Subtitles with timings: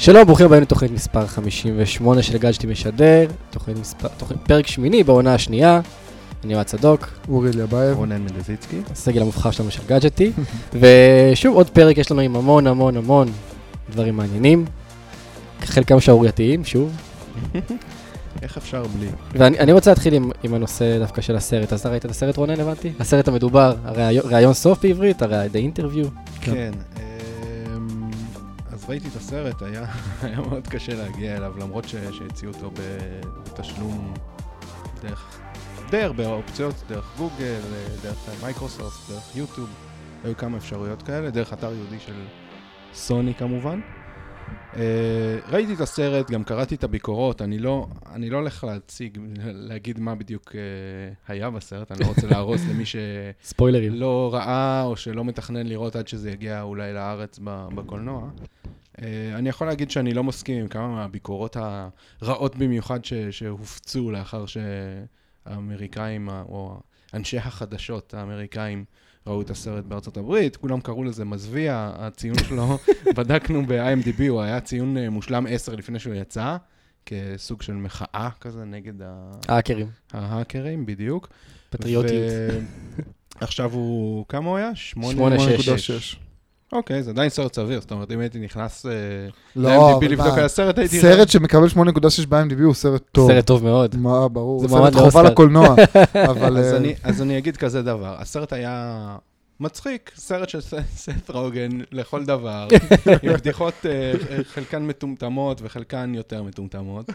[0.00, 5.34] שלום, ברוכים הבאים לתוכנית מספר 58 של גאדג'טי משדר, תוכנית מספר, תוכנית, פרק שמיני בעונה
[5.34, 5.80] השנייה.
[6.44, 7.96] אני אוהד צדוק, אורי אליבייב.
[7.96, 8.76] רונן מנדזיצקי.
[8.90, 10.32] הסגל המובחר שלנו של גאדג'טי.
[11.32, 13.28] ושוב, עוד פרק יש לנו עם המון המון המון
[13.90, 14.64] דברים מעניינים.
[15.64, 16.92] חלקם שערורייתיים, שוב.
[18.42, 19.06] איך אפשר בלי?
[19.32, 21.72] ואני אני רוצה להתחיל עם, עם הנושא דווקא של הסרט.
[21.72, 22.92] אז אתה ראית את הסרט רונן, הבנתי?
[23.00, 26.08] הסרט המדובר, הראיון- ראיון סוף בעברית, הרי The Interview.
[26.40, 26.70] כן.
[26.96, 27.00] אז
[28.90, 29.84] ראיתי את הסרט, היה
[30.22, 32.70] היה מאוד קשה להגיע אליו, למרות שהציעו אותו
[33.44, 34.14] בתשלום
[35.02, 35.40] דרך,
[35.90, 37.60] די הרבה אופציות, דרך גוגל,
[38.02, 39.68] דרך מייקרוסופט, דרך יוטיוב,
[40.24, 42.14] היו כמה אפשרויות כאלה, דרך אתר יהודי של
[42.94, 43.80] סוני כמובן.
[44.76, 50.00] אה, ראיתי את הסרט, גם קראתי את הביקורות, אני לא, אני לא הולך להציג, להגיד
[50.00, 50.60] מה בדיוק אה,
[51.28, 52.96] היה בסרט, אני לא רוצה להרוס למי ש...
[53.42, 53.94] ספוילרים.
[53.94, 57.38] לא ראה או שלא מתכנן לראות עד שזה יגיע אולי לארץ
[57.74, 58.30] בקולנוע.
[59.02, 61.56] אה, אני יכול להגיד שאני לא מסכים עם כמה מהביקורות
[62.20, 64.44] הרעות במיוחד ש, שהופצו לאחר
[65.46, 66.80] שהאמריקאים, או
[67.14, 68.84] אנשי החדשות האמריקאים,
[69.26, 72.78] ראו את הסרט בארצות הברית, כולם קראו לזה מזוויע, הציון שלו,
[73.16, 76.56] בדקנו ב-IMDb, הוא היה ציון אה, מושלם 10 לפני שהוא יצא,
[77.06, 78.92] כסוג של מחאה כזה נגד
[79.48, 79.86] ההאקרים.
[80.12, 81.28] ההאקרים, בדיוק.
[81.70, 82.12] פטריוטיות.
[82.22, 82.60] ו...
[83.40, 84.70] עכשיו הוא, כמה הוא היה?
[84.94, 85.00] 8.6.
[86.72, 88.92] אוקיי, זה עדיין סרט סביר, זאת אומרת, אם הייתי נכנס אה,
[89.56, 91.00] לא, ל-IMDb אבל לבדוק על הסרט, הייתי...
[91.00, 91.74] סרט שמקבל 8.6
[92.28, 93.30] ב-IMDb הוא סרט טוב.
[93.30, 93.96] סרט טוב מאוד.
[93.96, 94.60] מה, ברור.
[94.60, 95.22] זה סרט חובה.
[95.22, 95.74] לקולנוע.
[96.30, 96.58] אבל...
[96.58, 99.16] אז אה, אני- אז אני אגיד כזה דבר, הסרט היה
[99.60, 100.60] מצחיק, סרט של
[100.96, 102.68] סט רוגן לכל דבר,
[103.22, 104.12] עם בדיחות, אה,
[104.44, 107.06] חלקן מטומטמות וחלקן יותר מטומטמות,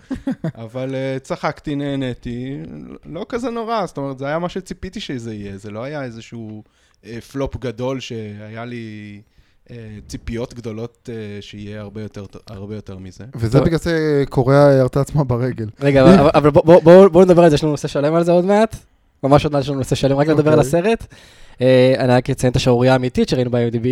[0.56, 2.58] אבל צחקתי, נהניתי,
[3.06, 6.64] לא כזה נורא, זאת אומרת, זה היה מה שציפיתי שזה יהיה, זה לא היה איזשהו
[7.31, 9.22] פלופ גדול שהיה לי
[10.08, 13.23] ציפיות גדולות אה, שיהיה הרבה יותר הרבה יותר מזה.
[13.36, 15.65] וזה בגלל זה קוריאה ירתה עצמה ברגל.
[15.81, 18.23] רגע, אבל- אבל בוא- בוא- בואו בואו נדבר על זה, יש לנו נושא שלם על
[18.23, 18.75] זה עוד מעט.
[19.23, 20.67] ממש עוד מעט יש לנו נושא שלם, רק לדבר על אוקיי.
[20.80, 21.05] הסרט.
[21.61, 23.87] אה, אני רק אציין את השערורייה האמיתית שראינו ב-IMDb.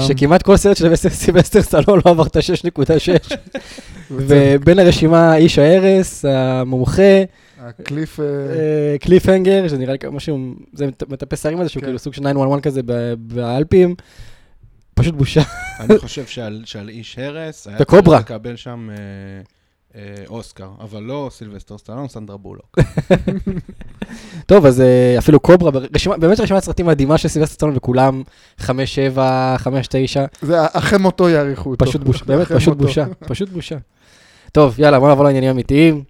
[0.00, 3.34] שכמעט כל סרט של סילבסטר סלון לא עבר את ה-6.6,
[4.10, 7.02] ובין הרשימה איש ההרס, המומחה,
[7.60, 8.20] ה Cliff...
[8.20, 10.38] אה, אה, Cliffhanger, שזה נראה לי כמו משהו,
[10.72, 11.86] זה מט- מטפס הרים הזה, שהוא כן.
[11.86, 13.94] כאילו סוג של 911 כזה ב- באלפים.
[14.98, 15.42] פשוט בושה.
[15.80, 17.78] אני חושב שעל, שעל איש הרס, היה.
[18.18, 18.96] צריך לקבל שם אה,
[20.00, 22.78] אה, אוסקר, אבל לא סילבסטר סטלון, סנדרה בולוק.
[24.46, 28.22] טוב, אז אה, אפילו קוברה, ברשימה- באמת רשימת סרטים מדהימה של סילבסטר סטלון, וכולם
[28.60, 28.68] 5-7, 5-9.
[30.42, 31.86] זה אחרי מותו יעריכו אותו.
[31.86, 32.86] פשוט בושה, באמת פשוט מותו.
[32.86, 33.76] בושה, פשוט בושה.
[34.52, 36.04] טוב, יאללה, בוא נעבור לעניינים אמיתיים.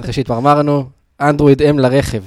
[0.00, 0.84] אחרי שהתמרמרנו,
[1.20, 2.22] אנדרואיד M לרכב.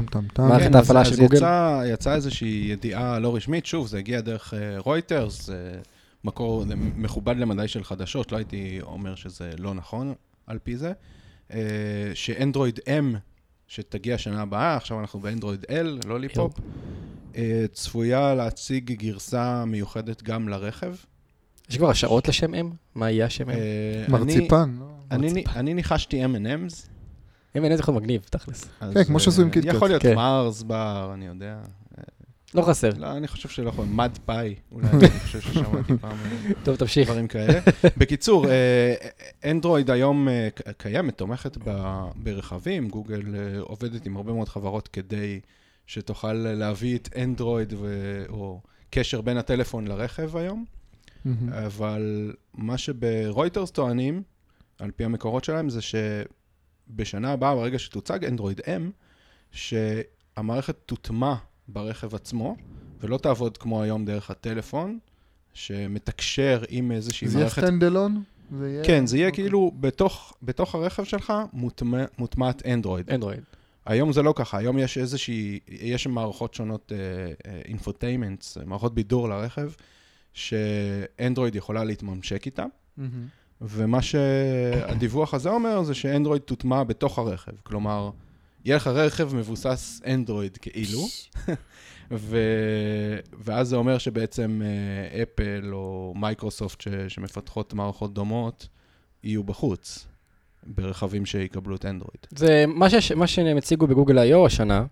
[0.00, 0.42] טם טם טם.
[0.48, 1.36] מערכת כן, ההפעלה אז- של אז גוגל.
[1.36, 5.72] יצא, יצאה איזושהי ידיעה לא רשמית, שוב, זה הגיע דרך אה, רויטרס, זה
[6.24, 6.64] מקור
[6.96, 10.14] מכובד למדי של חדשות, לא הייתי אומר שזה לא נכון
[10.46, 10.92] על פי זה,
[11.52, 11.58] אה,
[12.14, 13.16] שאנדרואיד M,
[13.68, 16.52] שתגיע שנה הבאה, עכשיו אנחנו באנדרואיד L, לוליפופ,
[17.36, 20.94] אה, צפויה להציג גרסה מיוחדת גם לרכב.
[21.70, 22.70] יש כבר השערות לשם M?
[22.94, 23.50] מה יהיה השם?
[23.50, 23.54] אה,
[24.08, 24.76] מרציפן.
[24.80, 24.84] לא?
[25.10, 25.58] אני- אני- מרציפן.
[25.58, 26.88] אני ניחשתי M&M's.
[27.56, 28.64] M&M זה יכול מגניב, תכלס.
[28.94, 29.74] כן, כמו שעשו עם אה, קיטקאט.
[29.74, 30.14] יכול להיות כן.
[30.14, 31.56] מארס בר, אני יודע.
[32.54, 32.90] לא חסר.
[32.96, 37.08] לא, אני חושב שלא יכול, mud pie, אולי אני חושב ששמעתי פעם אה, טוב, תמשיך.
[37.08, 37.60] דברים כאלה.
[37.96, 38.46] בקיצור,
[39.44, 41.56] אנדרואיד היום אה, ק- קיימת, תומכת
[42.16, 43.22] ברכבים, גוגל
[43.60, 45.40] עובדת עם הרבה מאוד חברות כדי
[45.86, 50.64] שתוכל להביא את אנדרואיד ו- או קשר בין הטלפון לרכב היום.
[51.66, 54.22] אבל מה שברויטרס טוענים,
[54.78, 55.80] על פי המקורות שלהם, זה
[56.90, 58.90] שבשנה הבאה, ברגע שתוצג אנדרואיד M,
[59.52, 61.34] שהמערכת תוטמע
[61.68, 62.56] ברכב עצמו,
[63.00, 64.98] ולא תעבוד כמו היום דרך הטלפון,
[65.54, 67.62] שמתקשר עם איזושהי זה מערכת...
[68.58, 69.44] זה יהיה- כן, זה יהיה אוקיי.
[69.44, 73.10] כאילו בתוך, בתוך הרכב שלך מוטמע- מוטמעת אנדרואיד.
[73.10, 73.40] אנדרואיד.
[73.86, 76.92] היום זה לא ככה, היום יש איזושהי, יש מערכות שונות,
[77.64, 79.70] infotainments, מערכות בידור לרכב,
[80.34, 82.68] שאנדרואיד יכולה להתממשק איתם.
[82.96, 83.26] מהמם.
[83.60, 87.52] ומה שהדיווח הזה אומר זה שאנדרואיד תוטמע בתוך הרכב.
[87.62, 88.10] כלומר,
[88.64, 91.00] יהיה לך רכב מבוסס אנדרואיד כאילו,
[92.10, 92.38] ו...
[93.38, 96.88] ואז זה אומר שבעצם אה, אפל או מייקרוסופט ש...
[97.08, 98.68] שמפתחות מערכות דומות,
[99.22, 100.06] יהיו בחוץ,
[100.66, 102.26] ברכבים שיקבלו את אנדרואיד.
[102.30, 104.46] זה מה, שיש, מה שהם הציגו בגוגל I.O.
[104.46, 104.84] השנה,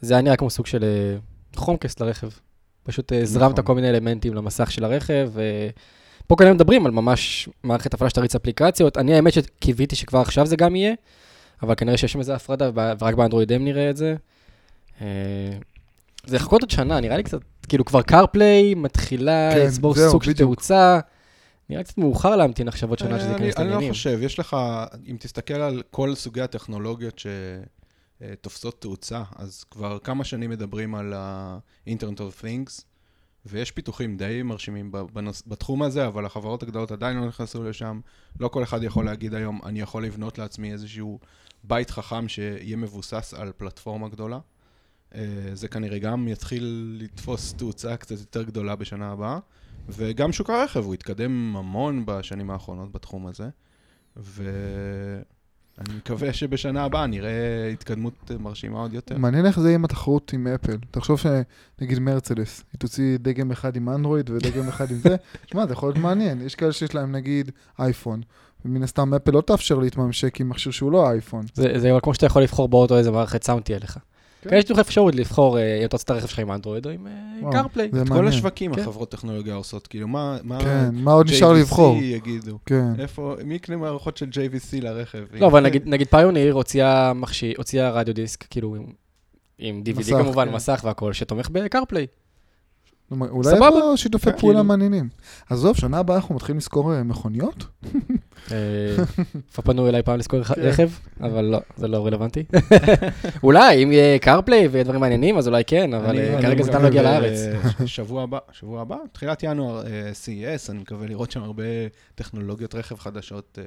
[0.00, 1.16] זה היה נראה כמו סוג של אה,
[1.56, 2.28] חומקסט לרכב.
[2.82, 3.64] פשוט אה, הזרמת נכון.
[3.64, 5.30] כל מיני אלמנטים למסך של הרכב,
[6.26, 8.96] ופה כנראה מדברים על ממש מערכת הפעלה שתריץ אפליקציות.
[8.96, 10.94] אני האמת שקיוויתי שכבר עכשיו זה גם יהיה,
[11.62, 14.14] אבל כנראה שיש שם איזה הפרדה, ורק באנדרואיד M נראה את זה.
[15.00, 15.06] אה,
[16.26, 17.38] זה לחכות עוד שנה, נראה לי קצת,
[17.68, 20.32] כאילו כבר CarPlay מתחילה כן, לצבור סוג של.
[20.32, 21.00] תאוצה.
[21.70, 23.92] נראה קצת מאוחר להמתין עכשיו עוד שנה שזה אני- ייכנס אני לא לעניינים.
[23.92, 24.56] חושב, יש לך,
[25.06, 27.22] אם תסתכל על כל סוגי הטכנולוגיות
[28.22, 32.82] שתופסות תאוצה, אז כבר כמה שנים מדברים על ה-Internet of Things,
[33.46, 38.00] ויש פיתוחים די מרשימים בנוס- בתחום הזה, אבל החברות הגדולות עדיין לא נכנסו לשם.
[38.40, 41.18] לא כל אחד יכול להגיד היום, אני יכול לבנות לעצמי איזשהו
[41.64, 44.38] בית חכם שיהיה מבוסס על פלטפורמה גדולה.
[45.14, 45.20] אה,
[45.52, 49.38] זה כנראה גם יתחיל לתפוס תאוצה קצת יותר גדולה בשנה הבאה.
[49.88, 53.48] וגם שוק הרכב, הוא התקדם המון בשנים האחרונות בתחום הזה,
[55.78, 59.18] ואני מקווה שבשנה הבאה נראה התקדמות מרשימה עוד יותר.
[59.18, 60.76] מעניין איך זה יהיה עם התחרות עם אפל.
[60.90, 65.16] תחשוב שנגיד מרצדס, היא תוציא דגם אחד עם אנדרואיד ודגם אחד עם זה.
[65.50, 66.40] שמע, זה יכול להיות מעניין.
[66.42, 68.20] יש כאלה שיש להם נגיד אייפון,
[68.64, 71.44] ומן הסתם אפל לא תאפשר להתממשק עם מכשיר שהוא לא אייפון.
[71.54, 73.98] זה זה כמו שאתה יכול לבחור באוטו איזה מערכת סאונד תהיה לך.
[74.50, 74.56] כן.
[74.56, 77.06] יש לך אפשרות לבחור אה, אם אתה רוצה את הרכב שלך עם אנדרואיד או עם
[77.52, 77.88] קארפליי.
[77.92, 78.28] זה את כל.
[78.28, 78.80] השווקים כן.
[78.80, 80.38] החברות טכנולוגיה עושות, כאילו, מה...
[80.42, 81.96] מה כן, מה עוד נשאר JVC לבחור?
[82.02, 82.58] יגידו.
[82.66, 82.92] כן.
[82.98, 85.24] איפה, מי יקנה מערכות של JVC לרכב?
[85.32, 88.84] לא, אבל נגיד, נגיד פיוניר הוציאה רדיו דיסק, כאילו עם,
[89.58, 90.54] עם DVD מסך, כמובן, כן.
[90.54, 92.06] מסך והכל, שתומך בקארפליי.
[93.10, 93.66] אולי סבבה.
[93.66, 94.38] יבוא שיתופי כן.
[94.38, 94.64] פעולה כאילו.
[94.64, 95.08] מעניינים.
[95.50, 97.64] עזוב, שנה הבאה אנחנו מתחילים לזכור אה, מכוניות?
[98.52, 98.96] אה,
[99.52, 100.60] כבר פנו אליי פעם לזכור כן.
[100.60, 102.44] רכב, אבל לא, זה לא רלוונטי.
[103.42, 106.86] אולי, אם יהיה קארפליי ויהיה דברים מעניינים, אז אולי כן, אבל אה, כרגע זה לא
[106.86, 107.38] הגיע ב- לארץ.
[107.86, 111.64] שבוע הבא, שבוע הבא, תחילת ינואר, אה, CES, אני מקווה לראות שם הרבה
[112.14, 113.58] טכנולוגיות רכב חדשות,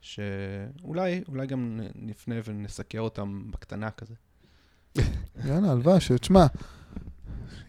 [0.00, 4.14] שאולי אולי גם נפנה ונסקר אותם בקטנה כזה.
[5.48, 6.46] יאללה, הלוואי, שתשמע,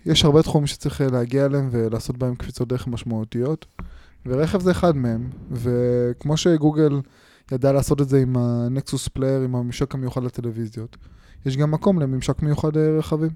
[0.06, 3.65] יש הרבה תחומים שצריך להגיע אליהם ולעשות בהם קפיצות דרך משמעותיות,
[4.25, 7.01] ורכב זה אחד מהם, וכמו שגוגל
[7.51, 10.97] ידע לעשות את זה עם הנקסוס פלייר, עם הממשק המיוחד לטלוויזיות,
[11.45, 13.29] יש גם מקום לממשק מיוחד לרכבים.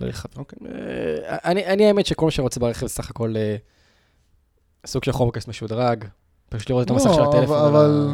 [0.00, 0.28] לרכב.
[0.36, 0.58] אוקיי.
[0.68, 3.56] אה, אני אני האמת שכל מה שאני רוצה ברכב זה סך הכל אה,
[4.86, 6.04] סוג של חומקס משודרג,
[6.48, 8.08] פשוט לראות את לא, המסך של הטלפון אבל-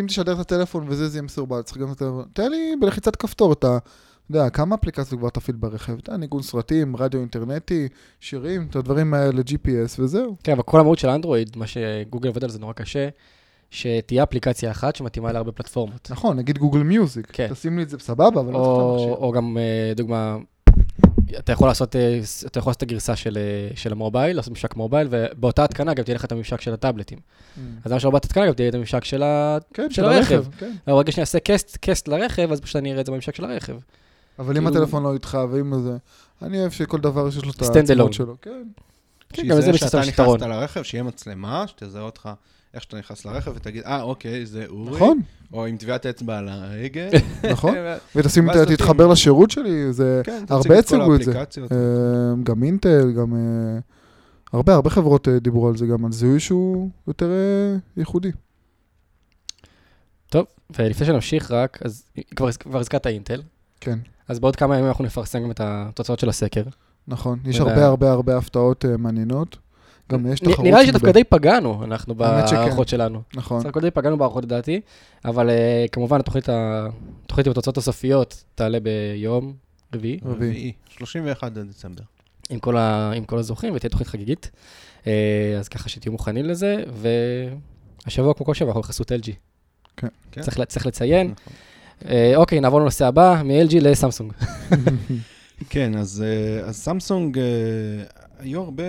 [0.00, 2.24] אם תשדר את הטלפון וזה, זה יהיה מסורבל, צריך גם את הטלפון.
[2.32, 3.78] תן לי בלחיצת כפתור את ה...
[4.30, 5.98] אתה יודע, כמה אפליקציות כבר תפעיל ברכב?
[5.98, 7.88] אתה יודע, ניגון סרטים, רדיו אינטרנטי,
[8.20, 10.36] שירים, את הדברים האלה, GPS וזהו.
[10.44, 13.08] כן, אבל כל המהות של אנדרואיד, מה שגוגל עובד על זה נורא קשה,
[13.70, 16.10] שתהיה אפליקציה אחת שמתאימה להרבה פלטפורמות.
[16.10, 17.26] נכון, נגיד גוגל מיוזיק.
[17.32, 17.48] כן.
[17.50, 19.14] תשים לי את זה סבבה, אבל לא צריך את או, המכשיר.
[19.14, 20.36] או גם, אה, דוגמה,
[21.38, 24.76] אתה יכול לעשות, אה, אתה יכול לעשות את הגרסה של, אה, של המובייל, לעשות ממשק
[24.76, 27.18] מובייל, ובאותה התקנה גם תהיה לך את הממשק של הטאבלטים.
[27.84, 29.58] אז למה שלא בהתקנה גם תהיה את הממשק של ה...
[29.74, 30.34] כן, של של הרכב.
[30.34, 30.50] הרכב.
[30.58, 30.72] כן.
[30.86, 33.76] ברגע שאני אעשה קסט, קסט לרכב, אז פשוט אני אראה את זה בממשק של הרכב.
[34.42, 35.96] אבל אם כאילו- הטלפון לא איתך ואם זה...
[36.42, 38.12] אני אוהב שכל דבר יש לו את העצמאות alone.
[38.12, 38.36] שלו.
[38.42, 38.62] כן.
[39.32, 40.00] כן, גם שזה בסוף שאתה.
[40.00, 42.28] נכנסת לרכב, שיהיה מצלמה, שתזהה אותך
[42.74, 44.96] איך שאתה נכנס לרכב ותגיד, אה, אוקיי, זה אורי.
[44.96, 45.20] נכון,
[45.52, 47.08] או עם טביעת אצבע על ההגה.
[47.52, 47.74] נכון.
[48.16, 49.06] ותשים, תתחבר.
[49.06, 50.20] לשירות שלי, זה...
[50.24, 51.38] כן, הרבה הציגו את זה.
[51.38, 51.46] אה,
[52.42, 53.34] גם אינטל, גם...
[53.34, 53.78] אה,
[54.52, 58.30] הרבה, הרבה חברות אה, דיברו על זה, גם על זיהוי שהוא יותר אה, ייחודי.
[60.30, 60.46] טוב,
[60.78, 62.04] ולפני שנמשיך רק, אז
[62.34, 63.42] כבר הזכרת אינטל,
[63.80, 63.98] כן,
[64.28, 66.62] אז בעוד כמה ימים אנחנו נפרסם גם את התוצאות של הסקר.
[67.08, 67.38] נכון.
[67.44, 69.56] יש ו- הרבה הרבה הרבה הפתעות אה, מעניינות.
[70.12, 70.58] גם יש תחרות.
[70.66, 70.86] נראה לי.
[70.86, 72.14] שדווקא די פגענו, אנחנו.
[72.14, 73.22] בהערכות שלנו.
[73.34, 73.58] נכון.
[73.60, 74.80] בסך הכל די פגענו בהערכות לדעתי,
[75.24, 76.86] אבל אה, כמובן התוכנית ה-
[77.24, 79.52] התוכנית עם התוצאות הסופיות תעלה ביום
[79.94, 80.72] רביעי, רביעי.
[80.88, 82.02] 31 דצמבר.
[82.50, 84.50] עם כל, ה, עם כל הזוכים, ותהיה תוכנית חגיגית.
[85.06, 85.12] אה,
[85.60, 86.84] אז ככה שתהיו מוכנים לזה,
[88.04, 89.30] והשבוע, כמו כל שבוע, אנחנו בחסות LG.
[89.96, 90.08] כן.
[90.32, 90.42] כן.
[90.42, 91.26] צריך, צריך לציין.
[91.40, 91.52] נכון.
[92.08, 94.32] אה, אוקיי, נעבור לנושא הבא, מ-LG לסמסונג.
[95.70, 97.44] כן, אז, אה, אז סמסונג, אה,
[98.38, 98.84] היו הרבה,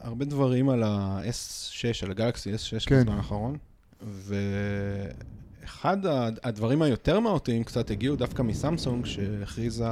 [0.00, 3.00] הרבה דברים על ה-S6, על הגלקסי S6 כן.
[3.00, 3.56] בזמן האחרון,
[4.02, 5.98] ואחד
[6.42, 9.88] הדברים היותר מהותיים קצת הגיעו דווקא מסמסונג, שהכריזה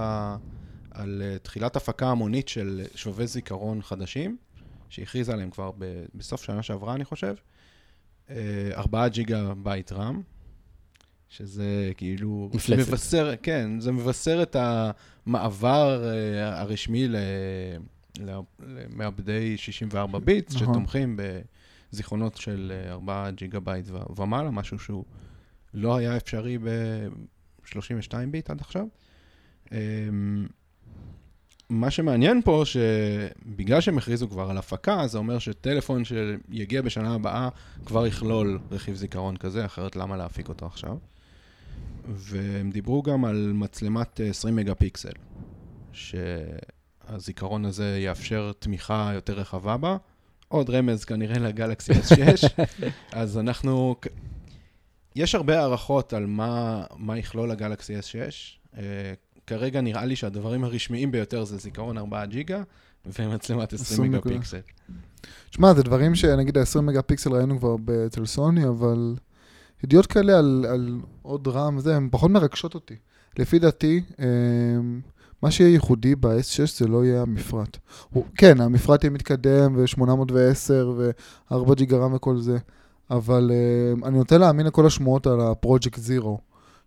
[0.90, 4.36] על תחילת הפקה המונית של שובבי זיכרון חדשים,
[4.88, 5.70] שהכריזה עליהם כבר
[6.14, 7.34] בסוף שנה שעברה, אני חושב.
[8.30, 10.22] אה, 4 ג'יגה בייט RAM,
[11.28, 12.50] שזה כאילו...
[12.54, 12.88] מפלצת.
[12.88, 17.16] מבשר, כן, זה מבשר את המעבר אה, הרשמי ל-
[18.20, 20.58] ל- למעבדי 64 ביט, נכון.
[20.74, 21.18] שתומכים
[21.92, 25.04] בזיכרונות של אה, 4 ג'יגה בייט ו- ומעלה, משהו שהוא
[25.74, 28.86] לא היה אפשרי ב-32 ביט עד עכשיו.
[29.72, 30.46] אמ,
[31.70, 37.48] מה שמעניין פה, שבגלל שהם הכריזו כבר על הפקה, זה אומר שטלפון שיגיע בשנה הבאה
[37.84, 40.96] כבר יכלול רכיב זיכרון כזה, אחרת למה להפיק אותו עכשיו?
[42.08, 45.12] והם דיברו גם על מצלמת אה, 20 מגה פיקסל,
[45.92, 49.96] שהזיכרון הזה יאפשר תמיכה יותר רחבה בה.
[50.48, 52.46] עוד רמז כנראה לגלקסי S6,
[53.12, 53.96] אז אנחנו...
[55.16, 58.02] יש הרבה הערכות על מה, מה יכלול הגלקסי S6.
[58.74, 58.78] Uh,
[59.46, 62.62] כרגע נראה לי שהדברים הרשמיים ביותר זה זיכרון 4 ג'יגה,
[63.06, 64.20] ומצלמת 20 20 מגה.
[64.20, 64.60] פיקסל.
[65.50, 69.14] תשמע, זה דברים שנגיד ה-20 מגה פיקסל ראינו כבר ב- אצל סוני, אבל
[69.84, 72.94] ידיעות כאלה על, על עוד רם וזה, הן פחות מרגשות אותי.
[73.38, 75.00] לפי דעתי, אמ,
[75.42, 77.76] מה שיהיה ייחודי ב-S6 זה לא יהיה המפרט.
[78.10, 82.58] הוא, כן, המפרט יהיה מתקדם, ו-810 ו-4 ג'יגה רם וכל זה,
[83.10, 86.38] אבל אמ, אני נוטה להאמין לכל השמועות על הפרויקט זירו,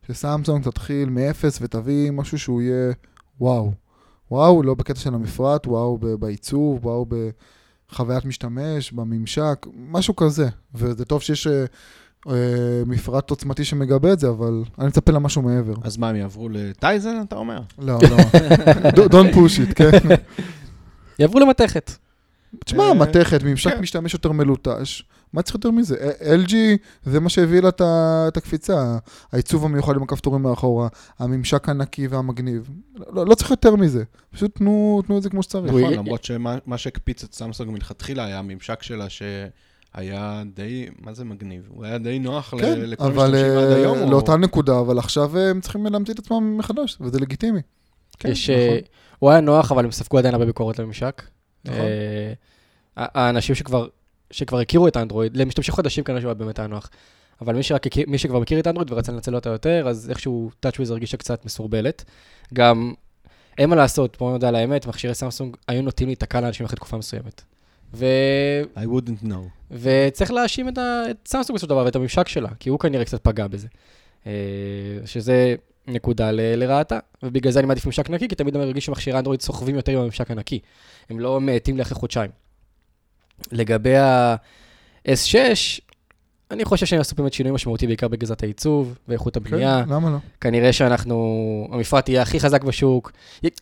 [0.07, 2.93] שסמסונג תתחיל מ-0 ותביא משהו שהוא יהיה
[3.41, 3.71] וואו.
[4.31, 7.29] וואו, לא בקטע של המפרט, וואו בעיצוב, וואו ב...
[7.91, 10.49] חוויית משתמש, בממשק, משהו כזה.
[10.75, 11.65] וזה טוב שיש אה,
[12.85, 15.73] מפרט עוצמתי שמגבה את זה, אבל אני מצפה למשהו מעבר.
[15.83, 17.61] אז מה, הם יעברו לטייזן, אתה אומר?
[17.79, 18.17] לא, לא.
[18.89, 19.91] Do- Don't push it, כן.
[21.19, 21.91] יעברו למתכת.
[22.65, 23.79] תשמע, אה, מתכת, ממשק כן.
[23.79, 25.03] משתמש יותר מלוטש.
[25.33, 25.95] מה צריך יותר מזה?
[26.01, 26.53] אה, LG
[27.05, 27.69] זה מה שהביא לה
[28.27, 28.97] את הקפיצה.
[29.31, 30.87] העיצוב המיוחד עם הכפתורים מאחורה,
[31.19, 32.69] הממשק הנקי והמגניב.
[33.13, 34.03] לא, לא צריך יותר מזה.
[34.31, 35.73] פשוט תנו, את זה כמו שצריך.
[35.73, 39.05] נכון, למרות שמה מה שהקפיץ את סמסונג מלכתחילה היה הממשק שלה
[39.95, 41.69] שהיה די, מה זה מגניב?
[41.69, 43.97] הוא היה די נוח ל- כן, לכל אבל משתמשים עד אה, היום.
[44.01, 47.59] או- לאותה נקודה, אבל עכשיו אה, הם צריכים להמציא את עצמם מחדש, וזה לגיטימי.
[48.19, 48.61] כן, יש, נכון.
[48.63, 48.79] אה,
[49.19, 51.21] הוא היה נוח, אבל הם ספגו עדיין הרבה ביקורת לממשק.
[51.65, 51.79] נכון.
[51.79, 52.33] אה,
[52.97, 53.87] האנשים שכבר,
[54.31, 56.89] שכבר הכירו את האנדרואיד, למשתמשים חדשים כנראה שהוא באמת היה נוח.
[57.41, 60.91] אבל מי, שרק מי שכבר מכיר את האנדרואיד ורצה לנצל אותה יותר, אז איכשהו TouchWiz
[60.91, 62.03] הרגישה קצת מסורבלת.
[62.53, 62.93] גם,
[63.57, 66.97] אין מה לעשות, בואו נודה על האמת, מכשירי סמסונג היו נוטים להיתקע לאנשים אחרי תקופה
[66.97, 67.41] מסוימת.
[67.93, 68.05] ו...
[68.75, 69.71] I wouldn't know.
[69.71, 71.03] וצריך להאשים את, ה...
[71.09, 73.67] את סמסונג בסופו של דבר ואת הממשק שלה, כי הוא כנראה קצת פגע בזה.
[74.27, 74.31] אה,
[75.05, 75.55] שזה
[75.87, 76.41] נקודה ל...
[76.55, 79.91] לרעתה, ובגלל זה אני מעדיף ממשק נקי, כי תמיד אני מרגיש שמכשירי אנדרואיד סוחבים יותר
[79.91, 80.59] עם הממשק הנקי.
[81.09, 82.31] הם לא מאטים לי אחרי חודשיים.
[83.51, 85.35] לגבי ה-S6,
[86.51, 89.83] אני חושב שהם עשו באמת שינוי משמעותי בעיקר בגזרת העיצוב ואיכות הבנייה.
[89.85, 90.17] כן, למה לא?
[90.41, 93.11] כנראה שאנחנו, המפרט יהיה הכי חזק בשוק.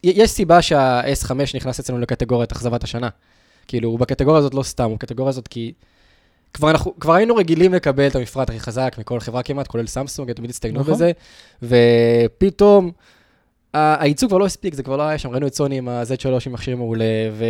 [0.04, 3.10] יש סיבה שה-S5 נכנס אצלנו לקטגוריית אכזבת השנה.
[3.70, 5.74] כאילו, הוא בקטגוריה הזאת לא סתם, הוא בקטגוריה הזאת כי...
[6.54, 10.30] כבר, אנחנו, כבר היינו רגילים לקבל את המפרט הכי חזק מכל חברה כמעט, כולל סמסונג,
[10.30, 10.94] הם תמיד הצטיינו נכון.
[10.94, 11.12] בזה,
[11.64, 12.92] ופתאום
[13.74, 16.54] הייצוג כבר לא הספיק, זה כבר לא היה שם, ראינו את סוני עם ה-Z3 עם
[16.54, 17.46] מכשיר מעולה, ו...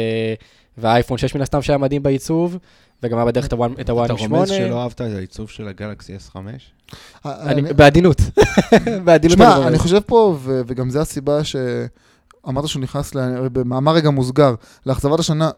[0.77, 2.57] והאייפון 6 מן הסתם שהיה מדהים בעיצוב,
[3.03, 3.95] וגם היה בדרך את אתה M8.
[4.11, 6.37] רומז שלא אהבת את העיצוב של הגלקסי S5?
[7.25, 8.21] אני, בעדינות.
[9.05, 9.67] בעדינות שמע.
[9.67, 13.11] אני חושב פה, וגם זו הסיבה שאמרת שהוא נכנס,
[13.53, 15.49] במאמר רגע מוסגר, לאכזבת השנה,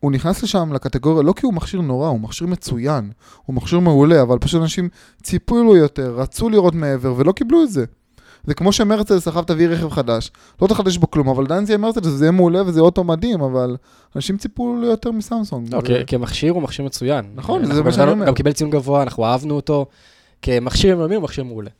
[0.00, 3.10] הוא נכנס לשם לקטגוריה לא כי הוא מכשיר נורא, הוא מכשיר מצוין,
[3.44, 4.88] הוא מכשיר מעולה, אבל פשוט אנשים
[5.22, 7.84] ציפו לו יותר, רצו לראות מעבר, ולא קיבלו את זה.
[8.44, 10.30] זה כמו שמרצדס עכשיו תביא רכב חדש,
[10.62, 13.40] לא תחדש בו כלום, אבל עדיין זה יהיה מרצדס, זה יהיה מעולה וזה אוטו מדהים,
[13.40, 13.76] אבל
[14.16, 15.74] אנשים ציפו לו יותר מסמסונג.
[15.74, 17.24] לא, זה- כי- כמכשיר הוא מכשיר מצוין.
[17.34, 18.26] נכון, זה מה שאני אומר.
[18.26, 19.86] גם קיבל ציון גבוה, אנחנו אהבנו אותו.
[20.42, 21.70] כמכשיר יומיומי הוא מכשיר מעולה.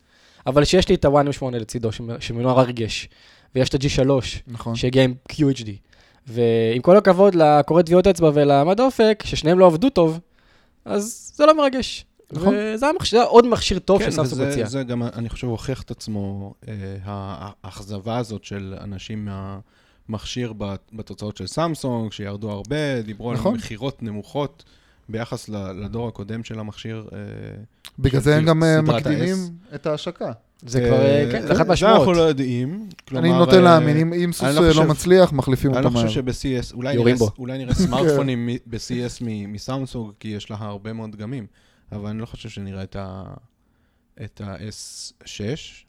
[0.47, 3.09] אבל שיש לי את ה-1 M8 לצידו, שמ- שמנוער הרגש,
[3.55, 4.11] ויש את ה-G3,
[4.49, 4.75] נכון.
[4.77, 5.69] שהגיע עם QHD.
[6.27, 10.21] ועם כל הכבוד לקורא טביעות אצבע ולעמד אופק, ששניהם לא עבדו טוב,
[10.85, 12.05] אז זה לא מרגש.
[12.33, 12.55] נכון.
[12.59, 14.67] וזה המכשיר- זה עוד מכשיר טוב כן, שסמסונג וזה הציע.
[14.67, 16.75] זה גם, אני חושב, הוכיח את עצמו, אה,
[17.65, 19.29] האכזבה הזאת של אנשים
[20.09, 23.53] מהמכשיר בת- בתוצאות של סמסונג, שירדו הרבה, דיברו נכון.
[23.53, 24.65] על מכירות נמוכות
[25.09, 27.09] ביחס לדור הקודם של המכשיר.
[27.13, 27.19] אה,
[27.99, 29.37] בגלל זה של הם גם אה, מקדימים.
[29.75, 30.33] את ההשקה.
[30.63, 32.17] זה כבר, אה, כן, זה אחת זה אנחנו מהשמועות.
[32.17, 32.89] לא יודעים.
[33.17, 35.83] אני נוטה אה, להאמין, אם- אם סוס אני לא אה, לא חושב- מצליח, מחליפים אני
[35.85, 36.33] לא אותו חושב מהר.
[36.33, 37.35] שב-CS, אולי יורים נראה- בו.
[37.39, 41.47] אולי נראה סמארטפונים מ- ב-CS מ- מסמסונג, כי יש לה הרבה מאוד דגמים,
[41.93, 43.23] אבל אני לא חושב שנראה את ה...
[44.25, 45.41] את ה-S6,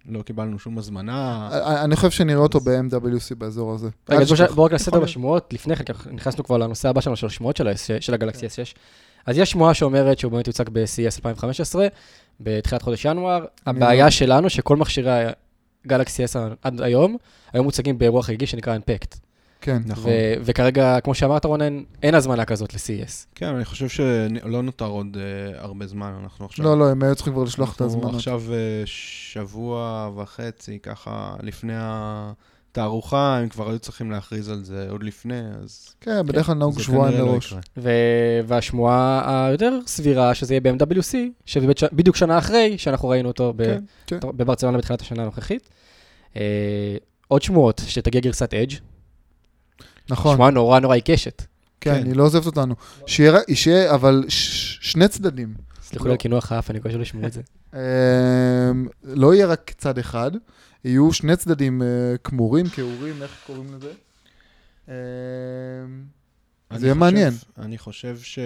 [0.10, 1.50] לא קיבלנו שום הזמנה.
[1.52, 3.90] אה, אני חושב שנראה אותו ב-MWC באזור הזה.
[4.10, 5.04] רגע, בואו רק נעשה להיות.
[5.04, 5.54] בשמועות.
[5.54, 7.58] לפני כן, נכנסנו כבר לנושא הבא שלנו, של השמועות
[8.00, 8.74] של הגלקסי S6.
[9.26, 11.88] אז יש שמועה שאומרת שהוא באמת יוצג ב-CES 2015,
[12.40, 13.46] בתחילת חודש ינואר.
[13.66, 15.12] הבעיה שלנו, שכל מכשירי
[15.86, 17.18] הגלקסי S עד היום,
[17.54, 19.18] היו מוצגים באירוע חגיגי שנקרא Unpacked.
[19.62, 19.82] כן.
[19.86, 20.12] נכון.
[20.12, 23.26] ו- וכרגע, כמו שאמרת, רונן, אין הזמנה כזאת ל-CES.
[23.36, 26.66] כן, אני חושב שלא נותר עוד אה, הרבה זמן, אנחנו עכשיו...
[26.66, 28.16] לא, לא, הם היו צריכים כבר לשלוח את אנחנו ההזמנות.
[28.16, 31.74] עכשיו אה, שבוע וחצי, ככה, לפני
[32.78, 35.90] התערוכה, הם כבר היו צריכים להכריז על זה עוד לפני, אז...
[36.02, 37.54] כן, בדרך כלל נהוג זה שבועיים לא מראש.
[38.48, 41.16] והשמועה היותר סבירה, שזה יהיה ב-MWC,
[41.46, 44.20] שזה בדיוק ש- בדיוק שנה אחרי שאנחנו ראינו אותו ב- כן, כן.
[44.38, 45.70] בברצלונה בתחילת השנה הנוכחית.
[46.36, 48.74] אה, עוד שמועות, שתגיע גרסת אדג',
[50.10, 51.44] נכון, שמועה נורא נורא עיקשת.
[51.82, 52.06] כן, כן.
[52.06, 52.76] היא לא עוזבת אותנו.
[53.06, 54.24] שיהיה, אבל
[54.80, 55.54] שני צדדים.
[55.82, 56.10] סליחו לא.
[56.10, 57.42] לי על קינוח האף, אני מקווה שלא ישמעו את זה.
[57.74, 57.80] אמ,
[59.04, 60.32] לא יהיה רק צד אחד,
[60.86, 61.88] יהיו שני צדדים אה,
[62.24, 63.92] כמורים, כעורים, איך קוראים לזה?
[66.72, 67.34] אני זה יהיה מעניין.
[67.58, 68.40] אני חושב ש...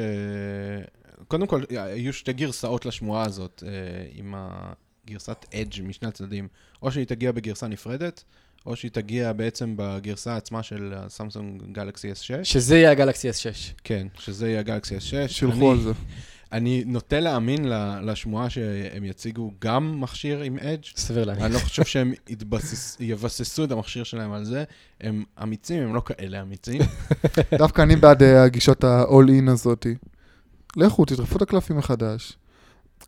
[1.27, 3.71] קודם כל, יהיו שתי גרסאות לשמועה הזאת, אה,
[4.13, 6.47] עם הגרסת אדג' משני הצדדים,
[6.81, 8.23] או שהיא תגיע בגרסה נפרדת,
[8.65, 12.43] או שהיא תגיע בעצם בגרסה עצמה של הסמסונג גלקסי S6.
[12.43, 13.33] שזה יהיה הגלקסי S6.
[13.83, 15.27] כן, שזה יהיה הגלקסי S6.
[15.27, 15.91] שילכו על זה.
[16.51, 20.83] אני נוטה להאמין ל- לשמועה שהם יציגו גם מכשיר עם אדג'.
[20.95, 21.43] סביר להניח.
[21.43, 24.63] אני לא חושב שהם יתבסס, יבססו את המכשיר שלהם על זה.
[25.01, 26.81] הם אמיצים, הם לא כאלה אמיצים.
[27.59, 29.95] דווקא אני בעד אה, הגישת ה-all-in הזאתי.
[30.77, 32.37] לכו, תטרפו את הקלפים מחדש.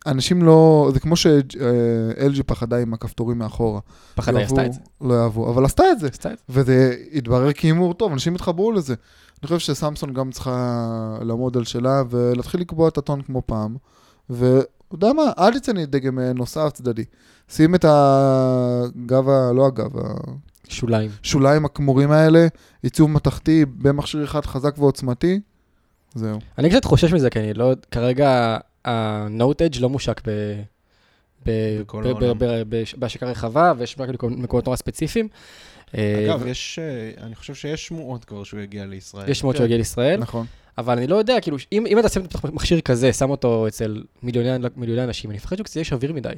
[0.06, 3.80] אנשים לא, זה כמו ש-LG פחדה עם הכפתורים מאחורה.
[4.16, 4.80] פחדה, היא יאהבו, עשתה את זה.
[5.02, 6.08] לא יאהבו, אבל עשתה את זה.
[6.08, 6.44] עשתה את זה.
[6.50, 8.96] וזה התברר כהימור טוב, אנשים התחברו לזה.
[9.44, 10.78] אני חושב שסמסון גם צריכה
[11.22, 13.76] לעמוד על שלה ולהתחיל לקבוע את הטון כמו פעם.
[14.30, 17.04] ואתה יודע מה, אל תצא לי דגם נוסף צדדי.
[17.50, 19.92] שים את הגב, ה- לא הגב,
[20.68, 21.10] שוליים.
[21.24, 22.48] השוליים הכמורים האלה,
[22.84, 25.40] עיצוב מתכתי במכשיר אחד חזק ועוצמתי,
[26.16, 26.40] זהו.
[26.58, 27.74] אני קצת חושש מזה, כי אני לא...
[27.92, 30.30] כרגע ה-Note Edge לא מושק ב...
[31.46, 32.38] ב- בכל ב- העולם.
[32.38, 35.28] ב- ב- בש- בהשקה רחבה, ויש רק מקומות נורא ספציפיים.
[35.98, 39.30] אה, אגב, ו- יש, אה, אני חושב שיש שמועות כבר שהוא יגיע לישראל.
[39.30, 39.58] יש שמועות כן.
[39.58, 40.46] שהוא יגיע לישראל, נכון.
[40.78, 44.68] אבל אני לא יודע, כאילו, אם אם אתה שם מכשיר כזה, שם אותו אצל מיליוני
[44.76, 46.30] מיליוני אנשים, אני מפחד שזה יהיה שביר מדי.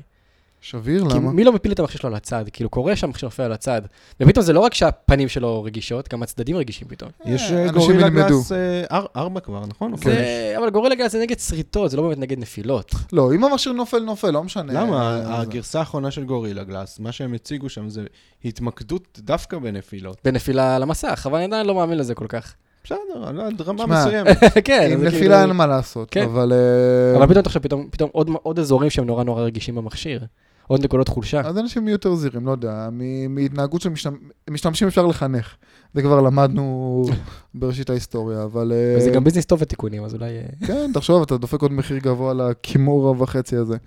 [0.65, 1.31] שביר, כי למה?
[1.31, 2.45] מי לא מפיל את המכשיר שלו על הצד?
[2.53, 3.81] כאילו, קורה שהמכשיר נופל על הצד.
[4.19, 7.12] ופתאום זה לא רק שהפנים שלו רגישות, גם הצדדים רגישים פתאום.
[7.25, 8.27] יש אה, אה, אנשים גורילה ילמדו.
[8.27, 9.91] גלאס אה, אר- ארבע כבר, נכון?
[9.91, 10.05] או חמש?
[10.05, 12.91] זה, אבל גורילה גלאס זה נגד שריטות, זה לא באמת נגד נפילות.
[13.13, 14.74] לא, אם המכשיר נופל, נופל, לא משנה.
[14.74, 15.22] למה?
[15.25, 18.03] אה, הגרסה האחרונה של גורילה גלאס, מה שהם הציגו שם זה
[18.45, 20.17] התמקדות דווקא בנפילות.
[20.25, 22.53] בנפילה על המסך, אבל אני עדיין לא מאמין לזה כל כך.
[22.84, 22.98] בסדר,
[23.34, 24.38] לא רמה מסוימת.
[24.67, 26.24] כן, עם נפילה כאילו- אין מה לעשות, כן.
[26.24, 26.53] אבל...
[26.53, 28.10] אה, אבל פתאום תחשוב, פתאום,
[28.43, 30.25] עוד אזורים שהם נורא נורא רגישים במכשיר.
[30.67, 31.41] עוד נקודות חולשה.
[31.41, 32.89] אז אנשים יהיו יותר זהירים, לא יודע,
[33.29, 35.55] מהתנהגות של משתמ- משתמשים אפשר לחנך.
[35.93, 37.05] זה כבר למדנו
[37.55, 38.72] בראשית ההיסטוריה, אבל...
[38.72, 40.38] אה, וזה גם ביזנס טוב ותיקונים, אז אולי...
[40.38, 43.77] אה, כן, תחשוב, אתה דופק עוד מחיר גבוה לכימור וחצי הזה.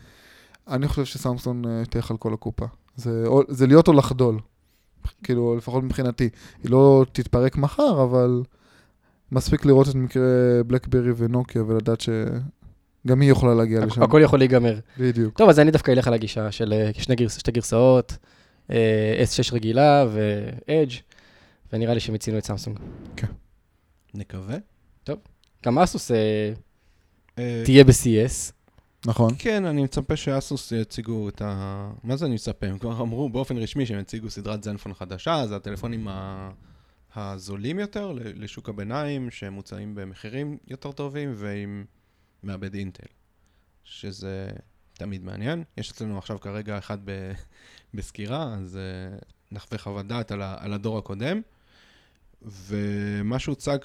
[0.68, 2.66] אני חושב שסמסון אה, תלך על כל הקופה.
[2.96, 4.38] זה, זה להיות או לחדול.
[5.22, 6.28] כאילו, לפחות מבחינתי.
[6.62, 8.42] היא לא תתפרק מחר, אבל
[9.32, 10.22] מספיק לראות את מקרה
[10.66, 12.00] בלקברי ונוקיה ולדעת
[13.06, 14.02] שגם היא יכולה להגיע לשם.
[14.02, 14.78] הכל יכול להיגמר.
[14.98, 15.38] בדיוק.
[15.38, 18.16] טוב, אז אני דווקא אלך על הגישה של אה, שני גרס, שתי גרסאות,
[18.70, 20.94] אה, S6 רגילה ו-Edge,
[21.72, 22.78] ונראה לי שהם הצינו את סמסונג.
[24.14, 24.56] נקווה.
[25.66, 26.52] גם אסוס אה,
[27.64, 28.52] תהיה ב-CS.
[29.06, 29.34] נכון.
[29.38, 31.90] כן, אני מצפה שאסוס יציגו את ה...
[32.04, 32.66] מה זה אני מצפה?
[32.66, 36.50] הם כבר אמרו באופן רשמי שהם יציגו סדרת זנפון חדשה, זה הטלפונים ה...
[37.16, 41.84] הזולים יותר ל- לשוק הביניים, שמוצעים במחירים יותר טובים ועם
[42.42, 43.06] מעבד אינטל,
[43.84, 44.48] שזה
[44.92, 45.64] תמיד מעניין.
[45.76, 47.32] יש אצלנו עכשיו כרגע אחד ב...
[47.94, 50.56] בסקירה, אז uh, נחווה חוות דעת על, ה...
[50.58, 51.40] על הדור הקודם.
[52.42, 53.78] ומה שהוצג.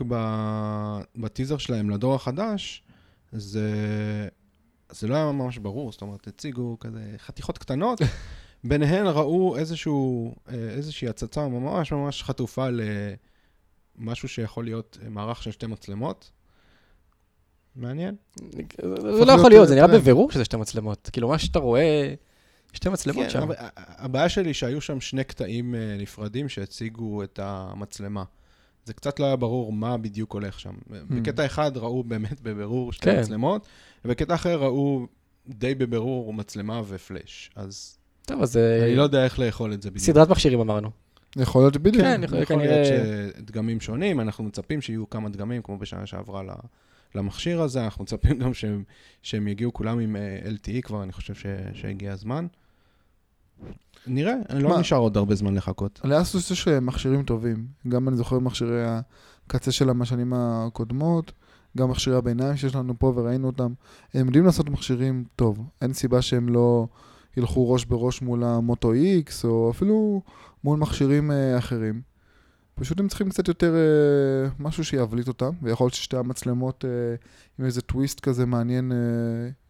[1.16, 2.84] בטיזר שלהם לדור החדש,
[3.32, 3.70] זה
[4.89, 8.00] זה לא היה ממש ברור, זאת אומרת, הציגו כזה חתיכות קטנות,
[8.63, 12.68] ביניהן ראו איזשהו, אה, איזושהי הצצה ממש ממש חטופה
[13.98, 16.32] למשהו שיכול להיות אה, מערך של שתי מצלמות.
[17.75, 18.15] מעניין.
[19.17, 19.88] זה לא יכול להיות, זה נראה.
[19.88, 21.09] בבירור שזה שתי מצלמות.
[21.13, 22.13] כאילו, מה שאתה רואה,
[22.73, 23.47] שתי מצלמות כן, שם.
[23.77, 28.23] הבעיה שלי שהיו שם שני קטעים אה, נפרדים שהציגו את המצלמה.
[28.86, 30.73] זה קצת לא היה ברור מה בדיוק הולך שם.
[30.89, 33.19] בקטע אחד ראו באמת בבירור שתי כן.
[33.19, 33.67] מצלמות,
[34.05, 35.07] ובקטע אחר ראו
[35.47, 37.51] די בבירור מצלמה ופלאש.
[37.55, 40.05] אז טוב, אז אה, אני לא יודע איך לאכול את זה בדיוק.
[40.05, 40.89] סדרת מכשירים אמרנו.
[41.38, 42.03] יכול להיות בדיוק.
[42.03, 42.88] כן, יכול- להיות
[43.38, 46.49] שדגמים שונים, אנחנו מצפים שיהיו כמה דגמים, כמו בשנה שעברה ל-
[47.15, 48.84] למכשיר הזה, אנחנו מצפים גם שהם,
[49.21, 52.47] שהם יגיעו כולם עם אה, LTE כבר, אני חושב ש, שהגיע הזמן.
[54.08, 54.80] נראה, לא מה?
[54.80, 56.02] נשאר עוד הרבה זמן לחכות.
[56.04, 57.67] לאסוס יש מכשירים טובים.
[57.88, 58.82] גם אני זוכר מכשירי
[59.47, 61.32] הקצה שלה מהשנים הקודמות,
[61.78, 63.73] גם מכשירי הביניים שיש לנו פה וראינו אותם.
[64.13, 65.63] הם יודעים לעשות מכשירים טוב.
[65.82, 66.88] אין סיבה שהם לא
[67.38, 70.21] ילכו ראש בראש מול המוטו X, או אפילו
[70.63, 72.02] מול מכשירים אה, אחרים.
[72.75, 76.89] פשוט הם צריכים קצת יותר אה, משהו שיבליט אותם, ויכול להיות ששתי המצלמות אה,
[77.59, 78.97] עם איזה טוויסט כזה מעניין, אה,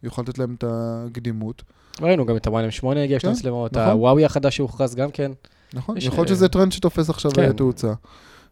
[0.02, 1.62] יוכל לתת להם את הקדימות.
[2.00, 3.90] ראינו גם את ה-One M8 הגיע שתי כן, מצלמות, נכון.
[3.90, 5.32] הוואוי החדש שהוכרז גם כן.
[5.74, 7.46] נכון, יש, יכול להיות אה, שזה טרנד שתופס עכשיו כן.
[7.46, 7.52] כן.
[7.52, 7.92] תאוצה.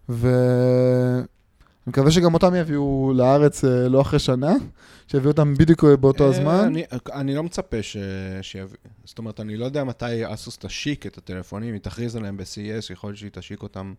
[0.08, 1.22] ואני
[1.86, 4.52] מקווה שגם אותם יביאו לארץ אה, לא אחרי שנה,
[5.08, 6.64] שיביאו אותם בדיוק אה, באותו אה, הזמן.
[6.64, 7.96] אני, אני לא מצפה ש...
[8.42, 8.76] שיביא...
[9.04, 13.10] זאת אומרת, אני לא יודע מתי אסוס תשיק את הטלפונים, היא תכריז עליהם ב-CES, יכול
[13.10, 13.94] להיות שהיא תשיק אותם